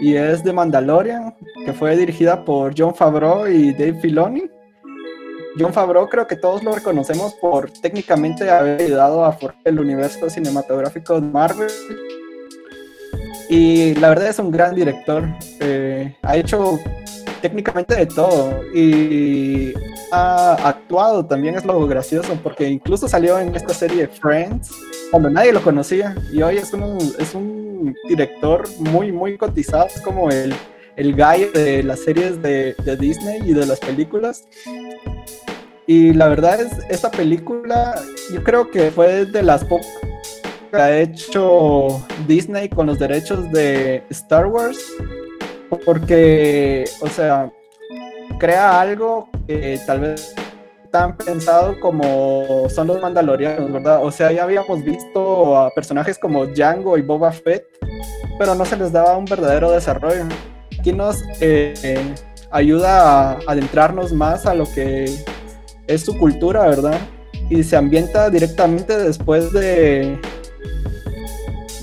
Y 0.00 0.16
es 0.16 0.42
The 0.42 0.52
Mandalorian, 0.52 1.36
que 1.64 1.72
fue 1.72 1.96
dirigida 1.96 2.44
por 2.44 2.74
John 2.76 2.96
Favreau 2.96 3.46
y 3.46 3.72
Dave 3.74 4.00
Filoni. 4.00 4.55
John 5.58 5.72
Favreau 5.72 6.08
creo 6.08 6.26
que 6.26 6.36
todos 6.36 6.62
lo 6.62 6.74
reconocemos 6.74 7.34
por 7.34 7.70
técnicamente 7.70 8.50
haber 8.50 8.82
ayudado 8.82 9.24
a 9.24 9.32
formar 9.32 9.56
el 9.64 9.80
universo 9.80 10.28
cinematográfico 10.28 11.20
de 11.20 11.26
Marvel. 11.26 11.70
Y 13.48 13.94
la 13.94 14.10
verdad 14.10 14.28
es 14.28 14.38
un 14.38 14.50
gran 14.50 14.74
director. 14.74 15.24
Eh, 15.60 16.14
ha 16.22 16.36
hecho 16.36 16.78
técnicamente 17.40 17.94
de 17.94 18.06
todo 18.06 18.62
y 18.74 19.72
ha 20.12 20.54
actuado 20.68 21.24
también 21.24 21.54
es 21.54 21.64
lo 21.64 21.86
gracioso 21.86 22.38
porque 22.42 22.68
incluso 22.68 23.08
salió 23.08 23.38
en 23.38 23.54
esta 23.54 23.74
serie 23.74 24.08
Friends 24.08 24.70
cuando 25.10 25.30
nadie 25.30 25.52
lo 25.52 25.62
conocía 25.62 26.14
y 26.32 26.42
hoy 26.42 26.56
es 26.56 26.72
un, 26.72 26.98
es 27.18 27.34
un 27.34 27.94
director 28.08 28.64
muy 28.78 29.12
muy 29.12 29.36
cotizado 29.36 29.86
es 29.86 30.00
como 30.00 30.30
el, 30.30 30.54
el 30.96 31.14
guy 31.14 31.50
de 31.52 31.82
las 31.82 32.00
series 32.00 32.40
de, 32.40 32.74
de 32.84 32.96
Disney 32.96 33.40
y 33.44 33.52
de 33.52 33.66
las 33.66 33.80
películas 33.80 34.44
y 35.86 36.12
la 36.12 36.28
verdad 36.28 36.60
es, 36.60 36.72
esta 36.88 37.10
película 37.10 37.94
yo 38.32 38.42
creo 38.42 38.70
que 38.70 38.90
fue 38.90 39.24
de 39.26 39.42
las 39.42 39.64
pocas 39.64 39.86
que 40.70 40.76
ha 40.76 40.98
hecho 40.98 42.04
Disney 42.26 42.68
con 42.68 42.86
los 42.86 42.98
derechos 42.98 43.50
de 43.52 44.02
Star 44.10 44.46
Wars. 44.46 44.78
Porque, 45.84 46.84
o 47.00 47.08
sea, 47.08 47.50
crea 48.38 48.80
algo 48.80 49.28
que 49.46 49.80
tal 49.86 50.00
vez 50.00 50.34
tan 50.90 51.16
pensado 51.16 51.78
como 51.80 52.68
son 52.68 52.86
los 52.86 53.00
mandalorianos, 53.00 53.72
¿verdad? 53.72 54.04
O 54.04 54.10
sea, 54.10 54.30
ya 54.32 54.44
habíamos 54.44 54.84
visto 54.84 55.56
a 55.56 55.70
personajes 55.70 56.18
como 56.18 56.46
Django 56.46 56.96
y 56.96 57.02
Boba 57.02 57.32
Fett, 57.32 57.64
pero 58.38 58.54
no 58.54 58.64
se 58.64 58.76
les 58.76 58.92
daba 58.92 59.16
un 59.16 59.24
verdadero 59.24 59.70
desarrollo. 59.72 60.24
Aquí 60.78 60.92
nos 60.92 61.22
eh, 61.40 62.14
ayuda 62.50 63.32
a 63.32 63.38
adentrarnos 63.46 64.12
más 64.12 64.46
a 64.46 64.54
lo 64.54 64.64
que 64.72 65.12
es 65.86 66.02
su 66.02 66.16
cultura, 66.18 66.68
¿verdad? 66.68 66.98
Y 67.48 67.62
se 67.62 67.76
ambienta 67.76 68.30
directamente 68.30 68.96
después 68.96 69.52
de, 69.52 70.18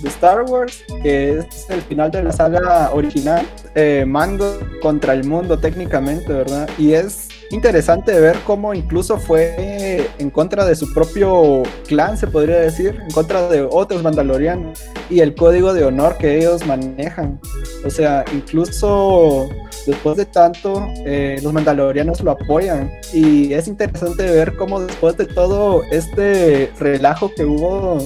de 0.02 0.10
Star 0.10 0.44
Wars, 0.44 0.84
que 1.02 1.40
es 1.40 1.70
el 1.70 1.82
final 1.82 2.12
de 2.12 2.24
la 2.24 2.32
saga 2.32 2.92
original, 2.94 3.46
eh, 3.76 4.04
Mango 4.06 4.60
contra 4.82 5.14
el 5.14 5.24
mundo 5.24 5.58
técnicamente, 5.58 6.32
¿verdad? 6.32 6.70
Y 6.78 6.94
es 6.94 7.30
interesante 7.54 8.20
ver 8.20 8.38
cómo 8.46 8.74
incluso 8.74 9.18
fue 9.20 10.10
en 10.18 10.30
contra 10.30 10.66
de 10.66 10.76
su 10.76 10.92
propio 10.94 11.64
clan, 11.88 12.18
se 12.18 12.28
podría 12.28 12.58
decir, 12.58 13.00
en 13.00 13.12
contra 13.12 13.48
de 13.48 13.62
otros 13.62 14.02
mandalorianos 14.02 14.84
y 15.10 15.20
el 15.20 15.36
código 15.36 15.74
de 15.74 15.86
honor 15.86 16.18
que 16.18 16.38
ellos 16.38 16.66
manejan. 16.66 17.40
O 17.86 17.90
sea, 17.90 18.26
incluso 18.34 19.50
después 19.86 20.18
de 20.18 20.26
tanto, 20.26 20.88
eh, 21.06 21.40
los 21.44 21.54
mandalorianos 21.54 22.22
lo 22.22 22.32
apoyan 22.32 22.92
y 23.14 23.54
es 23.54 23.68
interesante 23.68 24.24
ver 24.24 24.56
cómo 24.56 24.82
después 24.82 25.16
de 25.18 25.26
todo 25.26 25.84
este 25.92 26.72
relajo 26.80 27.32
que 27.36 27.46
hubo 27.46 28.00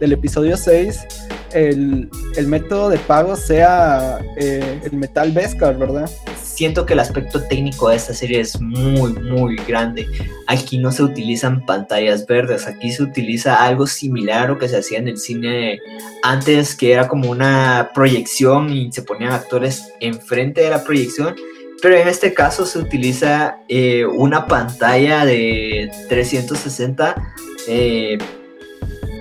del 0.00 0.12
episodio 0.12 0.56
6, 0.56 1.06
el, 1.52 2.10
el 2.36 2.46
método 2.46 2.90
de 2.90 2.98
pago 2.98 3.36
sea 3.36 4.20
eh, 4.36 4.80
el 4.84 4.92
metal 4.96 5.32
Beskar, 5.32 5.76
¿verdad? 5.78 6.10
Siento 6.58 6.84
que 6.84 6.94
el 6.94 6.98
aspecto 6.98 7.40
técnico 7.44 7.88
de 7.88 7.94
esta 7.94 8.12
serie 8.12 8.40
es 8.40 8.60
muy, 8.60 9.12
muy 9.12 9.54
grande. 9.68 10.08
Aquí 10.48 10.76
no 10.78 10.90
se 10.90 11.04
utilizan 11.04 11.64
pantallas 11.64 12.26
verdes, 12.26 12.66
aquí 12.66 12.90
se 12.90 13.04
utiliza 13.04 13.64
algo 13.64 13.86
similar 13.86 14.42
a 14.42 14.48
lo 14.48 14.58
que 14.58 14.68
se 14.68 14.76
hacía 14.76 14.98
en 14.98 15.06
el 15.06 15.18
cine 15.18 15.78
antes, 16.24 16.74
que 16.74 16.92
era 16.92 17.06
como 17.06 17.30
una 17.30 17.92
proyección 17.94 18.72
y 18.72 18.90
se 18.90 19.02
ponían 19.02 19.30
actores 19.30 19.92
enfrente 20.00 20.62
de 20.62 20.70
la 20.70 20.82
proyección. 20.82 21.36
Pero 21.80 21.94
en 21.94 22.08
este 22.08 22.34
caso 22.34 22.66
se 22.66 22.80
utiliza 22.80 23.58
eh, 23.68 24.04
una 24.04 24.48
pantalla 24.48 25.24
de 25.24 25.88
360 26.08 27.34
eh, 27.68 28.18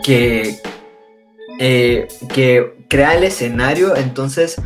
que, 0.04 0.60
eh, 1.60 2.08
que 2.34 2.74
crea 2.88 3.16
el 3.16 3.26
escenario. 3.26 3.96
Entonces 3.96 4.60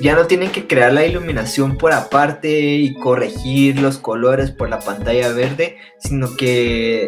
ya 0.00 0.14
no 0.14 0.26
tienen 0.26 0.50
que 0.50 0.66
crear 0.66 0.92
la 0.92 1.04
iluminación 1.04 1.76
por 1.76 1.92
aparte 1.92 2.50
y 2.50 2.94
corregir 2.94 3.80
los 3.80 3.98
colores 3.98 4.50
por 4.50 4.68
la 4.68 4.80
pantalla 4.80 5.32
verde, 5.32 5.76
sino 5.98 6.36
que 6.36 7.06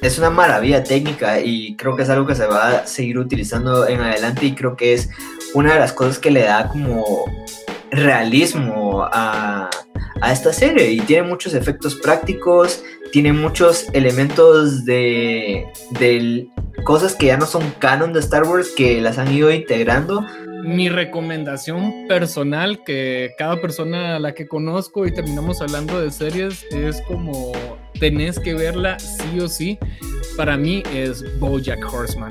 es 0.00 0.18
una 0.18 0.30
maravilla 0.30 0.84
técnica 0.84 1.40
y 1.40 1.76
creo 1.76 1.96
que 1.96 2.02
es 2.02 2.10
algo 2.10 2.26
que 2.26 2.34
se 2.34 2.46
va 2.46 2.68
a 2.70 2.86
seguir 2.86 3.18
utilizando 3.18 3.86
en 3.86 4.00
adelante 4.00 4.46
y 4.46 4.54
creo 4.54 4.76
que 4.76 4.94
es 4.94 5.08
una 5.54 5.74
de 5.74 5.80
las 5.80 5.92
cosas 5.92 6.18
que 6.18 6.30
le 6.30 6.42
da 6.42 6.68
como 6.68 7.24
realismo 7.90 9.02
a, 9.10 9.70
a 10.20 10.32
esta 10.32 10.52
serie. 10.52 10.90
Y 10.90 11.00
tiene 11.00 11.28
muchos 11.28 11.54
efectos 11.54 11.94
prácticos, 11.94 12.82
tiene 13.12 13.32
muchos 13.32 13.86
elementos 13.92 14.84
de, 14.84 15.64
de 15.98 16.48
cosas 16.84 17.14
que 17.14 17.26
ya 17.26 17.36
no 17.36 17.46
son 17.46 17.70
canon 17.78 18.12
de 18.12 18.20
Star 18.20 18.44
Wars 18.44 18.72
que 18.76 19.00
las 19.00 19.18
han 19.18 19.32
ido 19.32 19.50
integrando 19.50 20.24
mi 20.64 20.88
recomendación 20.88 22.06
personal, 22.08 22.82
que 22.84 23.34
cada 23.36 23.60
persona 23.60 24.16
a 24.16 24.18
la 24.18 24.34
que 24.34 24.48
conozco 24.48 25.06
y 25.06 25.12
terminamos 25.12 25.60
hablando 25.60 26.00
de 26.00 26.10
series, 26.10 26.64
es 26.70 27.02
como 27.02 27.52
tenés 28.00 28.38
que 28.38 28.54
verla 28.54 28.98
sí 28.98 29.40
o 29.40 29.48
sí. 29.48 29.78
Para 30.38 30.56
mí 30.56 30.82
es 30.94 31.38
Bojack 31.38 31.84
Horseman. 31.92 32.30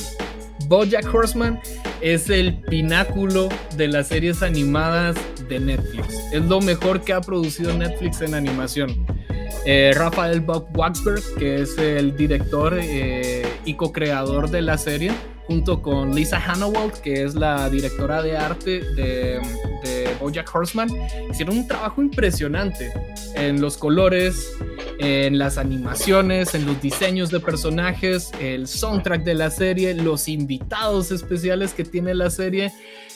Bojack 0.67 1.13
Horseman 1.13 1.59
es 2.01 2.29
el 2.29 2.59
pináculo 2.61 3.49
de 3.77 3.87
las 3.87 4.07
series 4.07 4.41
animadas 4.41 5.15
de 5.47 5.59
Netflix. 5.59 6.15
Es 6.31 6.43
lo 6.45 6.59
mejor 6.59 7.01
que 7.01 7.13
ha 7.13 7.21
producido 7.21 7.71
Netflix 7.77 8.21
en 8.21 8.33
animación. 8.33 9.05
Eh, 9.65 9.93
Rafael 9.95 10.41
Bob 10.41 10.67
Waxberg, 10.75 11.21
que 11.37 11.61
es 11.61 11.77
el 11.77 12.15
director 12.17 12.77
eh, 12.81 13.45
y 13.63 13.75
co-creador 13.75 14.49
de 14.49 14.61
la 14.61 14.77
serie, 14.77 15.11
junto 15.47 15.81
con 15.81 16.13
Lisa 16.13 16.37
Hannawald, 16.37 16.93
que 17.01 17.23
es 17.23 17.35
la 17.35 17.69
directora 17.69 18.21
de 18.21 18.37
arte 18.37 18.81
de, 18.95 19.39
de 19.83 20.09
Bojack 20.19 20.53
Horseman, 20.53 20.89
hicieron 21.29 21.57
un 21.57 21.67
trabajo 21.67 22.01
impresionante 22.01 22.91
en 23.35 23.61
los 23.61 23.77
colores, 23.77 24.53
en 24.99 25.37
las 25.37 25.57
animaciones, 25.57 26.55
en 26.55 26.65
los 26.65 26.81
diseños 26.81 27.29
de 27.29 27.39
personajes, 27.39 28.31
el 28.39 28.67
soundtrack 28.67 29.23
de 29.23 29.33
la 29.35 29.49
serie, 29.49 29.93
los 29.93 30.27
invitados 30.27 31.11
especiales 31.11 31.73
que 31.73 31.83
tiene 31.83 32.13
la 32.13 32.29
serie, 32.29 32.71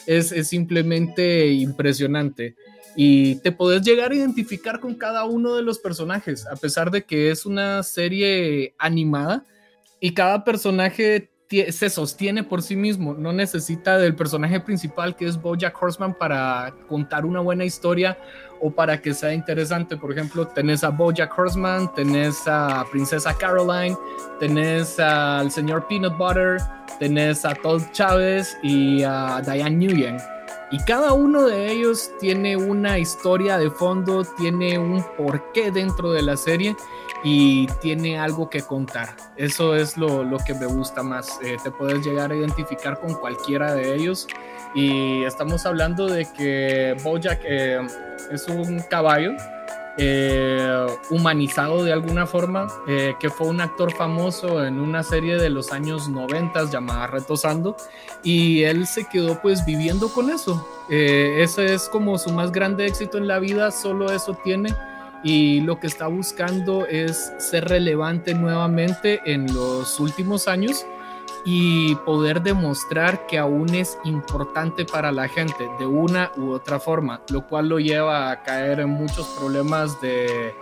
es, 0.05 0.29
simplemente 0.47 1.51
impresionante. 1.51 2.55
Y 2.95 3.35
te 3.35 3.51
podés 3.51 3.83
llegar 3.83 4.11
a 4.11 4.15
identificar 4.15 4.79
con 4.79 4.95
cada 4.95 5.25
uno 5.25 5.55
de 5.55 5.61
los 5.61 5.77
personajes, 5.77 6.47
a 6.47 6.55
pesar 6.55 6.89
de 6.89 7.03
que 7.03 7.29
es 7.29 7.45
una 7.45 7.83
serie 7.83 8.73
animada 8.79 9.45
y 9.99 10.13
cada 10.13 10.43
personaje 10.43 11.29
se 11.49 11.89
sostiene 11.89 12.43
por 12.43 12.61
sí 12.61 12.75
mismo, 12.75 13.13
no 13.13 13.31
necesita 13.31 13.97
del 13.97 14.15
personaje 14.15 14.59
principal 14.59 15.15
que 15.15 15.25
es 15.25 15.41
Bojack 15.41 15.81
Horseman 15.81 16.13
para 16.13 16.73
contar 16.89 17.25
una 17.25 17.39
buena 17.39 17.63
historia 17.63 18.17
o 18.62 18.72
para 18.72 19.02
que 19.02 19.13
sea 19.13 19.34
interesante. 19.34 19.98
Por 19.98 20.12
ejemplo, 20.12 20.48
tenés 20.48 20.84
a 20.84 20.89
Bojack 20.89 21.38
Horseman, 21.38 21.93
tenés 21.93 22.48
a 22.48 22.86
Princesa 22.91 23.34
Caroline, 23.34 23.98
tenés 24.39 25.00
al 25.00 25.52
señor 25.52 25.88
Peanut 25.88 26.17
Butter, 26.17 26.58
tenés 27.00 27.46
a 27.46 27.54
Todd 27.56 27.82
Chávez 27.91 28.58
y 28.63 29.04
a 29.04 29.41
Diane 29.41 29.76
Nguyen. 29.76 30.17
Y 30.70 30.80
cada 30.80 31.13
uno 31.13 31.43
de 31.43 31.72
ellos 31.72 32.12
tiene 32.20 32.58
una 32.58 33.00
historia 33.00 33.58
de 33.58 33.72
fondo, 33.72 34.26
tiene 34.38 34.78
un 34.78 35.02
porqué 35.15 35.72
dentro 35.72 36.12
de 36.12 36.22
la 36.22 36.36
serie 36.36 36.76
y 37.24 37.67
tiene 37.82 38.20
algo 38.20 38.50
que 38.50 38.62
contar. 38.62 39.15
Eso 39.38 39.76
es 39.76 39.96
lo, 39.96 40.26
que 40.46 40.54
me 40.54 40.65
gusta 40.65 41.04
más. 41.04 41.39
Eh, 41.41 41.56
te 41.63 41.72
puedes 41.72 42.06
llegar 42.06 42.32
a 42.32 42.36
identificar 42.36 43.00
con 43.00 43.13
cualquiera 43.13 43.74
de 43.74 43.96
ellos. 43.96 44.28
Y 44.75 45.23
estamos 45.23 45.65
hablando 45.65 46.08
de 46.08 46.27
que 46.32 46.95
Bojack 47.03 47.41
eh, 47.43 47.80
es 48.32 48.47
un 48.47 48.80
caballo 48.89 49.34
eh, 49.97 50.86
humanizado 51.10 51.84
de 51.84 51.91
alguna 51.91 52.27
forma, 52.27 52.67
eh, 52.88 53.15
que 53.19 53.30
fue 53.30 53.47
un 53.47 53.62
actor 53.62 53.91
famoso 53.93 54.63
en 54.63 54.80
una 54.80 55.01
serie 55.03 55.38
de 55.38 55.49
los 55.49 55.71
años 55.71 56.10
90 56.10 56.69
llamada 56.69 57.08
Retosando, 57.08 57.75
y 58.23 58.63
él 58.63 58.86
se 58.86 59.06
quedó 59.06 59.41
pues 59.41 59.65
viviendo 59.65 60.10
con 60.10 60.30
eso. 60.30 60.67
Ese 60.89 61.73
es 61.73 61.89
como 61.89 62.17
su 62.17 62.32
más 62.32 62.51
grande 62.51 62.86
éxito 62.86 63.17
en 63.17 63.27
la 63.27 63.39
vida, 63.39 63.71
solo 63.71 64.12
eso 64.12 64.38
tiene. 64.43 64.73
Y 65.23 65.62
lo 65.62 65.80
que 65.80 65.88
está 65.88 66.06
buscando 66.06 66.86
es 66.86 67.34
ser 67.39 67.67
relevante 67.67 68.36
nuevamente 68.36 69.19
en 69.25 69.51
los 69.51 69.99
últimos 69.99 70.47
años 70.47 70.86
y 71.49 71.95
poder 71.95 72.41
demostrar 72.41 73.25
que 73.25 73.38
aún 73.38 73.73
es 73.73 73.97
importante 74.03 74.83
para 74.83 75.13
la 75.13 75.29
gente 75.29 75.69
de 75.79 75.86
una 75.86 76.29
u 76.36 76.51
otra 76.51 76.77
forma, 76.77 77.21
lo 77.29 77.47
cual 77.47 77.69
lo 77.69 77.79
lleva 77.79 78.29
a 78.31 78.43
caer 78.43 78.81
en 78.81 78.89
muchos 78.89 79.25
problemas 79.39 80.01
de, 80.01 80.53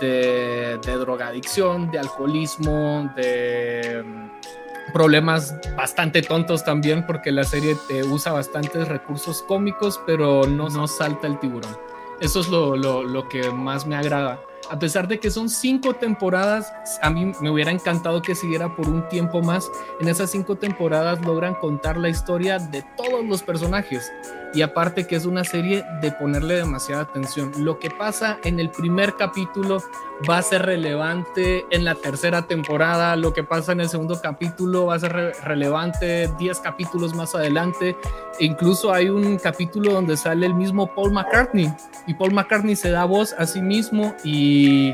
de, 0.00 0.78
drogadicción, 0.96 1.90
de 1.90 1.98
alcoholismo, 1.98 3.12
de 3.16 4.04
mm, 4.06 4.92
problemas 4.92 5.56
bastante 5.76 6.22
tontos 6.22 6.64
también 6.64 7.04
porque 7.04 7.32
la 7.32 7.42
serie 7.42 7.76
te 7.88 8.04
usa 8.04 8.30
bastantes 8.30 8.86
recursos 8.86 9.42
cómicos 9.42 10.00
pero 10.06 10.46
no, 10.46 10.68
no 10.68 10.86
salta 10.86 11.26
el 11.26 11.40
tiburón. 11.40 11.76
Eso 12.20 12.42
es 12.42 12.48
lo, 12.48 12.76
lo, 12.76 13.02
lo 13.02 13.28
que 13.28 13.50
más 13.50 13.88
me 13.88 13.96
agrada 13.96 14.38
a 14.70 14.78
pesar 14.78 15.08
de 15.08 15.18
que 15.18 15.30
son 15.30 15.48
cinco 15.48 15.94
temporadas, 15.94 16.72
a 17.02 17.10
mí 17.10 17.32
me 17.40 17.50
hubiera 17.50 17.70
encantado 17.70 18.22
que 18.22 18.34
siguiera 18.34 18.74
por 18.74 18.88
un 18.88 19.08
tiempo 19.08 19.42
más. 19.42 19.70
En 20.00 20.08
esas 20.08 20.30
cinco 20.30 20.56
temporadas 20.56 21.20
logran 21.24 21.54
contar 21.54 21.96
la 21.96 22.08
historia 22.08 22.58
de 22.58 22.84
todos 22.96 23.24
los 23.24 23.42
personajes 23.42 24.10
y 24.54 24.62
aparte 24.62 25.06
que 25.06 25.16
es 25.16 25.24
una 25.24 25.44
serie 25.44 25.84
de 26.00 26.12
ponerle 26.12 26.56
demasiada 26.56 27.02
atención. 27.02 27.52
Lo 27.58 27.78
que 27.78 27.90
pasa 27.90 28.38
en 28.44 28.60
el 28.60 28.70
primer 28.70 29.16
capítulo 29.16 29.82
va 30.28 30.38
a 30.38 30.42
ser 30.42 30.62
relevante 30.62 31.64
en 31.70 31.84
la 31.84 31.94
tercera 31.94 32.42
temporada, 32.42 33.16
lo 33.16 33.32
que 33.32 33.44
pasa 33.44 33.72
en 33.72 33.80
el 33.80 33.88
segundo 33.88 34.20
capítulo 34.20 34.86
va 34.86 34.96
a 34.96 34.98
ser 34.98 35.12
relevante 35.44 36.30
10 36.38 36.60
capítulos 36.60 37.14
más 37.14 37.34
adelante. 37.34 37.96
E 38.38 38.44
incluso 38.44 38.92
hay 38.92 39.08
un 39.08 39.38
capítulo 39.38 39.92
donde 39.92 40.16
sale 40.16 40.46
el 40.46 40.54
mismo 40.54 40.94
Paul 40.94 41.12
McCartney 41.12 41.72
y 42.06 42.14
Paul 42.14 42.32
McCartney 42.32 42.76
se 42.76 42.90
da 42.90 43.04
voz 43.04 43.34
a 43.38 43.46
sí 43.46 43.60
mismo 43.60 44.14
y 44.24 44.92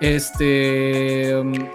este... 0.00 1.30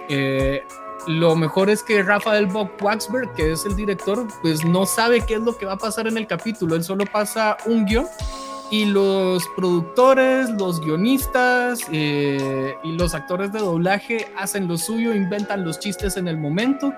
Eh, 0.08 0.62
lo 1.08 1.34
mejor 1.34 1.70
es 1.70 1.82
que 1.82 2.02
Rafael 2.02 2.46
Bob 2.46 2.70
Waxberg, 2.80 3.32
que 3.32 3.52
es 3.52 3.64
el 3.64 3.74
director, 3.74 4.26
pues 4.42 4.64
no 4.64 4.84
sabe 4.84 5.24
qué 5.24 5.34
es 5.34 5.40
lo 5.40 5.56
que 5.56 5.64
va 5.64 5.72
a 5.72 5.78
pasar 5.78 6.06
en 6.06 6.18
el 6.18 6.26
capítulo. 6.26 6.76
Él 6.76 6.84
solo 6.84 7.06
pasa 7.06 7.56
un 7.64 7.86
guion 7.86 8.06
y 8.70 8.84
los 8.84 9.48
productores, 9.56 10.50
los 10.50 10.80
guionistas 10.80 11.80
eh, 11.90 12.74
y 12.84 12.92
los 12.92 13.14
actores 13.14 13.52
de 13.52 13.60
doblaje 13.60 14.30
hacen 14.36 14.68
lo 14.68 14.76
suyo, 14.76 15.14
inventan 15.14 15.64
los 15.64 15.78
chistes 15.78 16.18
en 16.18 16.28
el 16.28 16.36
momento 16.36 16.92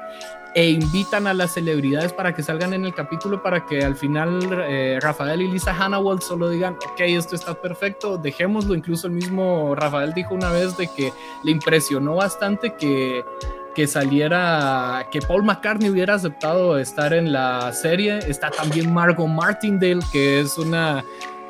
e 0.57 0.69
invitan 0.71 1.29
a 1.29 1.35
las 1.35 1.55
celebridades 1.55 2.13
para 2.13 2.35
que 2.35 2.43
salgan 2.43 2.73
en 2.73 2.85
el 2.85 2.93
capítulo 2.93 3.41
para 3.41 3.65
que 3.67 3.85
al 3.85 3.95
final 3.95 4.41
eh, 4.69 4.99
Rafael 5.01 5.41
y 5.43 5.47
Lisa 5.47 5.73
Hannawald 5.73 6.23
solo 6.23 6.49
digan, 6.49 6.77
ok, 6.91 7.01
esto 7.03 7.37
está 7.37 7.55
perfecto, 7.55 8.19
dejémoslo. 8.19 8.75
Incluso 8.75 9.07
el 9.07 9.13
mismo 9.13 9.77
Rafael 9.77 10.13
dijo 10.13 10.35
una 10.35 10.51
vez 10.51 10.77
de 10.77 10.89
que 10.89 11.13
le 11.45 11.53
impresionó 11.53 12.17
bastante 12.17 12.75
que 12.75 13.25
que 13.75 13.87
saliera, 13.87 15.07
que 15.11 15.21
Paul 15.21 15.45
McCartney 15.45 15.91
hubiera 15.91 16.15
aceptado 16.15 16.79
estar 16.79 17.13
en 17.13 17.33
la 17.33 17.73
serie. 17.73 18.19
Está 18.19 18.51
también 18.51 18.93
Margot 18.93 19.29
Martindale, 19.29 20.01
que 20.13 20.41
es 20.41 20.59
una 20.59 21.05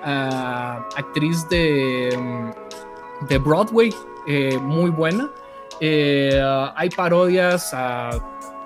ah, 0.04 0.86
actriz 0.96 1.48
de, 1.48 2.16
mm, 2.16 3.26
de 3.28 3.38
Broadway 3.38 3.94
eh, 4.26 4.58
muy 4.58 4.90
buena. 4.90 5.30
Eh, 5.80 6.40
hay 6.76 6.90
parodias 6.90 7.72
a 7.72 8.10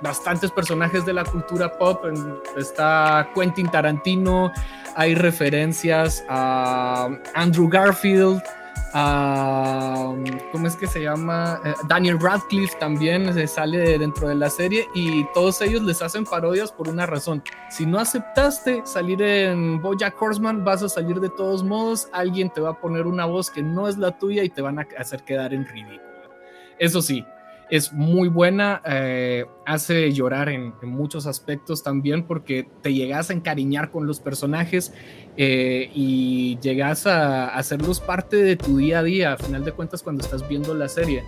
bastantes 0.02 0.50
personajes 0.50 1.06
de 1.06 1.12
la 1.12 1.24
cultura 1.24 1.72
pop. 1.78 2.04
Está 2.56 3.30
Quentin 3.34 3.70
Tarantino, 3.70 4.52
hay 4.96 5.14
referencias 5.14 6.24
a 6.28 7.08
Andrew 7.34 7.68
Garfield. 7.68 8.42
¿Cómo 8.94 10.68
es 10.68 10.76
que 10.76 10.86
se 10.86 11.02
llama? 11.02 11.60
Eh, 11.64 11.74
Daniel 11.88 12.20
Radcliffe 12.20 12.76
también 12.78 13.32
se 13.34 13.48
sale 13.48 13.98
dentro 13.98 14.28
de 14.28 14.36
la 14.36 14.48
serie 14.48 14.88
y 14.94 15.24
todos 15.32 15.60
ellos 15.62 15.82
les 15.82 16.00
hacen 16.00 16.24
parodias 16.24 16.70
por 16.70 16.88
una 16.88 17.04
razón. 17.04 17.42
Si 17.70 17.86
no 17.86 17.98
aceptaste 17.98 18.82
salir 18.84 19.20
en 19.20 19.82
Bojack 19.82 20.20
Horseman, 20.20 20.64
vas 20.64 20.84
a 20.84 20.88
salir 20.88 21.18
de 21.18 21.28
todos 21.30 21.64
modos, 21.64 22.08
alguien 22.12 22.50
te 22.50 22.60
va 22.60 22.70
a 22.70 22.80
poner 22.80 23.06
una 23.06 23.24
voz 23.24 23.50
que 23.50 23.62
no 23.62 23.88
es 23.88 23.98
la 23.98 24.16
tuya 24.16 24.44
y 24.44 24.48
te 24.48 24.62
van 24.62 24.78
a 24.78 24.86
hacer 24.96 25.24
quedar 25.24 25.52
en 25.52 25.66
ridículo. 25.66 26.00
Eso 26.78 27.02
sí, 27.02 27.24
es 27.74 27.92
muy 27.92 28.28
buena, 28.28 28.80
eh, 28.86 29.46
hace 29.66 30.12
llorar 30.12 30.48
en, 30.48 30.74
muchos 30.82 31.26
aspectos 31.26 31.82
también 31.82 32.22
porque 32.22 32.68
te 32.82 32.94
llegas 32.94 33.30
a 33.30 33.32
encariñar 33.32 33.90
con 33.90 34.06
los 34.06 34.20
personajes 34.20 34.92
eh, 35.36 35.90
y 35.92 36.56
llegas 36.60 37.08
a, 37.08 37.48
hacerlos 37.48 37.98
parte 37.98 38.36
de 38.36 38.54
tu 38.54 38.76
día 38.76 39.00
a 39.00 39.02
día, 39.02 39.32
a 39.32 39.36
final 39.38 39.64
de 39.64 39.72
cuentas 39.72 40.04
cuando 40.04 40.22
estás 40.22 40.48
viendo 40.48 40.72
la 40.72 40.88
serie. 40.88 41.24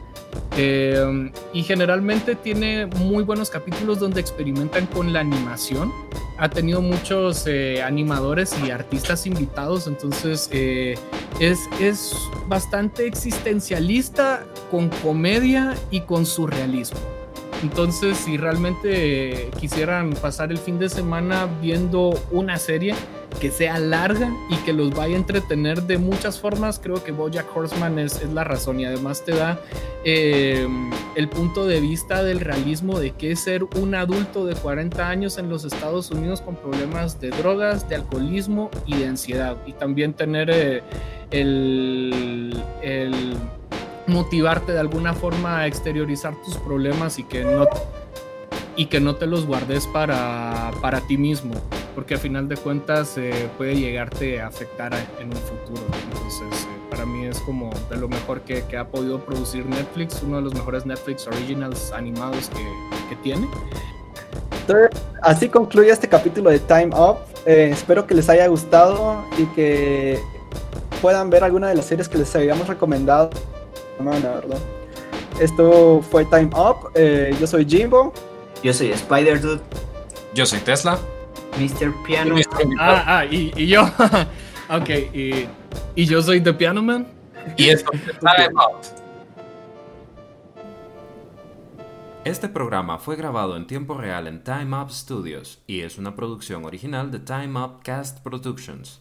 Eh, 0.57 1.33
y 1.53 1.65
generalmente 1.65 2.37
tiene 2.37 2.87
muy 2.87 3.25
buenos 3.25 3.51
capítulos 3.51 3.99
donde 3.99 4.21
experimentan 4.21 4.87
con 4.87 5.13
la 5.13 5.21
animación. 5.21 5.93
Ha 6.39 6.49
tenido 6.49 6.83
muchos 6.83 7.47
animadores 7.83 8.55
y 8.65 8.71
artistas 8.71 9.27
invitados, 9.27 9.87
entonces 9.87 10.51
es, 10.53 11.61
es 11.81 12.15
bastante 12.47 13.07
existencialista 13.07 14.45
con 14.71 14.89
comedia 15.03 15.75
y 15.91 16.03
con 16.03 16.27
surrealismo. 16.27 17.16
Entonces, 17.63 18.17
si 18.19 18.37
realmente 18.37 19.51
quisieran 19.59 20.11
pasar 20.11 20.51
el 20.51 20.59
fin 20.59 20.79
de 20.79 20.89
semana 20.89 21.49
viendo 21.61 22.19
una 22.31 22.59
serie 22.59 22.95
que 23.41 23.51
sea 23.51 23.79
larga 23.79 24.33
y 24.49 24.57
que 24.57 24.73
los 24.73 24.95
vaya 24.95 25.15
a 25.15 25.19
entretener 25.19 25.83
de 25.83 25.99
muchas 25.99 26.39
formas, 26.39 26.79
creo 26.79 27.03
que 27.03 27.13
Bojack 27.13 27.55
Horseman 27.55 27.99
es, 27.99 28.23
la 28.33 28.45
razón 28.45 28.81
y 28.81 28.85
además 28.85 29.25
te 29.25 29.35
da 29.35 29.59
eh, 30.05 30.67
el 31.17 31.29
punto 31.29 31.67
de 31.67 31.81
vista 31.81 32.23
del 32.23 32.41
realismo 32.41 32.99
de 32.99 33.13
qué 33.13 33.33
es 33.33 33.41
ser 33.41 33.65
un 33.65 33.95
adulto 33.95 34.47
de 34.47 34.55
40 34.55 35.09
años 35.09 35.39
en 35.39 35.49
los 35.49 35.65
Estados 35.65 36.11
Unidos 36.11 36.41
con 36.41 36.57
problemas 36.57 37.21
de 37.21 37.31
drogas, 37.31 37.89
de 37.89 37.97
alcoholismo 37.97 38.71
y 38.87 38.97
de 38.97 39.07
ansiedad. 39.07 39.57
Y 39.67 39.73
también 39.73 40.15
tener 40.15 40.51
eh, 40.51 40.83
el, 41.31 42.63
el 42.83 43.35
motivarte 44.07 44.73
de 44.73 44.81
alguna 44.81 45.15
forma 45.15 45.61
a 45.61 45.67
exteriorizar 45.67 46.35
tus 46.43 46.57
problemas 46.57 47.19
y 47.19 47.25
que 47.25 47.45
no, 47.45 47.67
y 48.77 48.87
que 48.87 49.01
no 49.01 49.17
te 49.17 49.27
los 49.27 49.47
guardes 49.47 49.87
para, 49.87 50.71
para 50.81 51.01
ti 51.01 51.17
mismo, 51.17 51.55
porque 51.95 52.15
al 52.15 52.21
final 52.21 52.49
de 52.49 52.57
cuentas 52.57 53.17
eh, 53.19 53.49
puede 53.57 53.77
llegarte 53.77 54.41
a 54.41 54.47
afectar 54.47 54.95
en 55.19 55.29
un 55.29 55.37
futuro. 55.37 55.83
Entonces, 56.05 56.65
eh, 56.65 56.69
para 56.91 57.07
mí 57.07 57.27
es 57.27 57.39
como 57.41 57.71
de 57.91 57.97
lo 57.97 58.09
mejor 58.09 58.43
que, 58.43 58.63
que, 58.65 58.77
ha 58.77 58.87
podido 58.87 59.19
producir 59.21 59.67
Netflix, 59.67 60.23
uno 60.23 60.37
de 60.37 60.43
los 60.43 60.55
mejores 60.55 60.87
Netflix 60.87 61.27
originals 61.27 61.93
animados 61.93 62.51
que, 62.51 63.09
que 63.09 63.17
tiene. 63.23 63.49
Entonces, 64.61 64.91
así 65.23 65.49
concluye 65.49 65.91
este 65.91 66.09
capítulo 66.09 66.51
de 66.51 66.59
Time 66.59 66.91
Up. 66.97 67.19
Eh, 67.47 67.71
espero 67.73 68.07
que 68.07 68.15
les 68.15 68.29
haya 68.29 68.47
gustado 68.49 69.25
y 69.39 69.45
que 69.55 70.19
puedan 71.01 71.31
ver 71.31 71.45
alguna 71.45 71.69
de 71.69 71.77
las 71.77 71.87
series 71.87 72.09
que 72.09 72.19
les 72.19 72.35
habíamos 72.35 72.67
recomendado 72.67 73.31
la 74.05 74.11
¿verdad? 74.11 74.59
Esto 75.41 76.03
fue 76.03 76.25
Time 76.25 76.51
Up. 76.55 76.91
Eh, 76.95 77.35
yo 77.41 77.47
soy 77.47 77.67
Jimbo. 77.67 78.13
Yo 78.63 78.73
soy 78.73 78.91
Spider 78.91 79.41
Dude. 79.41 79.61
Yo 80.35 80.47
soy 80.47 80.61
Tesla. 80.61 80.99
Mr. 81.59 81.93
Piano. 82.05 82.37
Ah, 82.79 83.05
ah, 83.07 83.25
y, 83.25 83.53
y 83.57 83.67
yo. 83.67 83.83
ok, 84.71 84.89
y, 85.13 85.47
y, 85.95 86.05
yo 86.07 86.23
soy 86.23 86.41
The 86.41 86.53
Piano 86.53 86.83
Man. 86.83 87.07
Y 87.57 87.71
esto 87.71 87.91
es 87.93 88.03
Time 88.19 88.55
Up. 88.55 89.07
Este 92.25 92.49
programa 92.49 92.99
fue 92.99 93.15
grabado 93.15 93.57
en 93.57 93.67
tiempo 93.69 93.95
real 93.95 94.27
en 94.27 94.43
Time 94.43 94.77
Up 94.77 94.91
Studios 94.91 95.63
y 95.69 95.83
es 95.83 95.97
una 95.97 96.17
producción 96.17 96.65
original 96.65 97.13
de 97.13 97.21
Time 97.21 97.61
Up 97.61 97.83
Cast 97.85 98.21
Productions. 98.25 99.01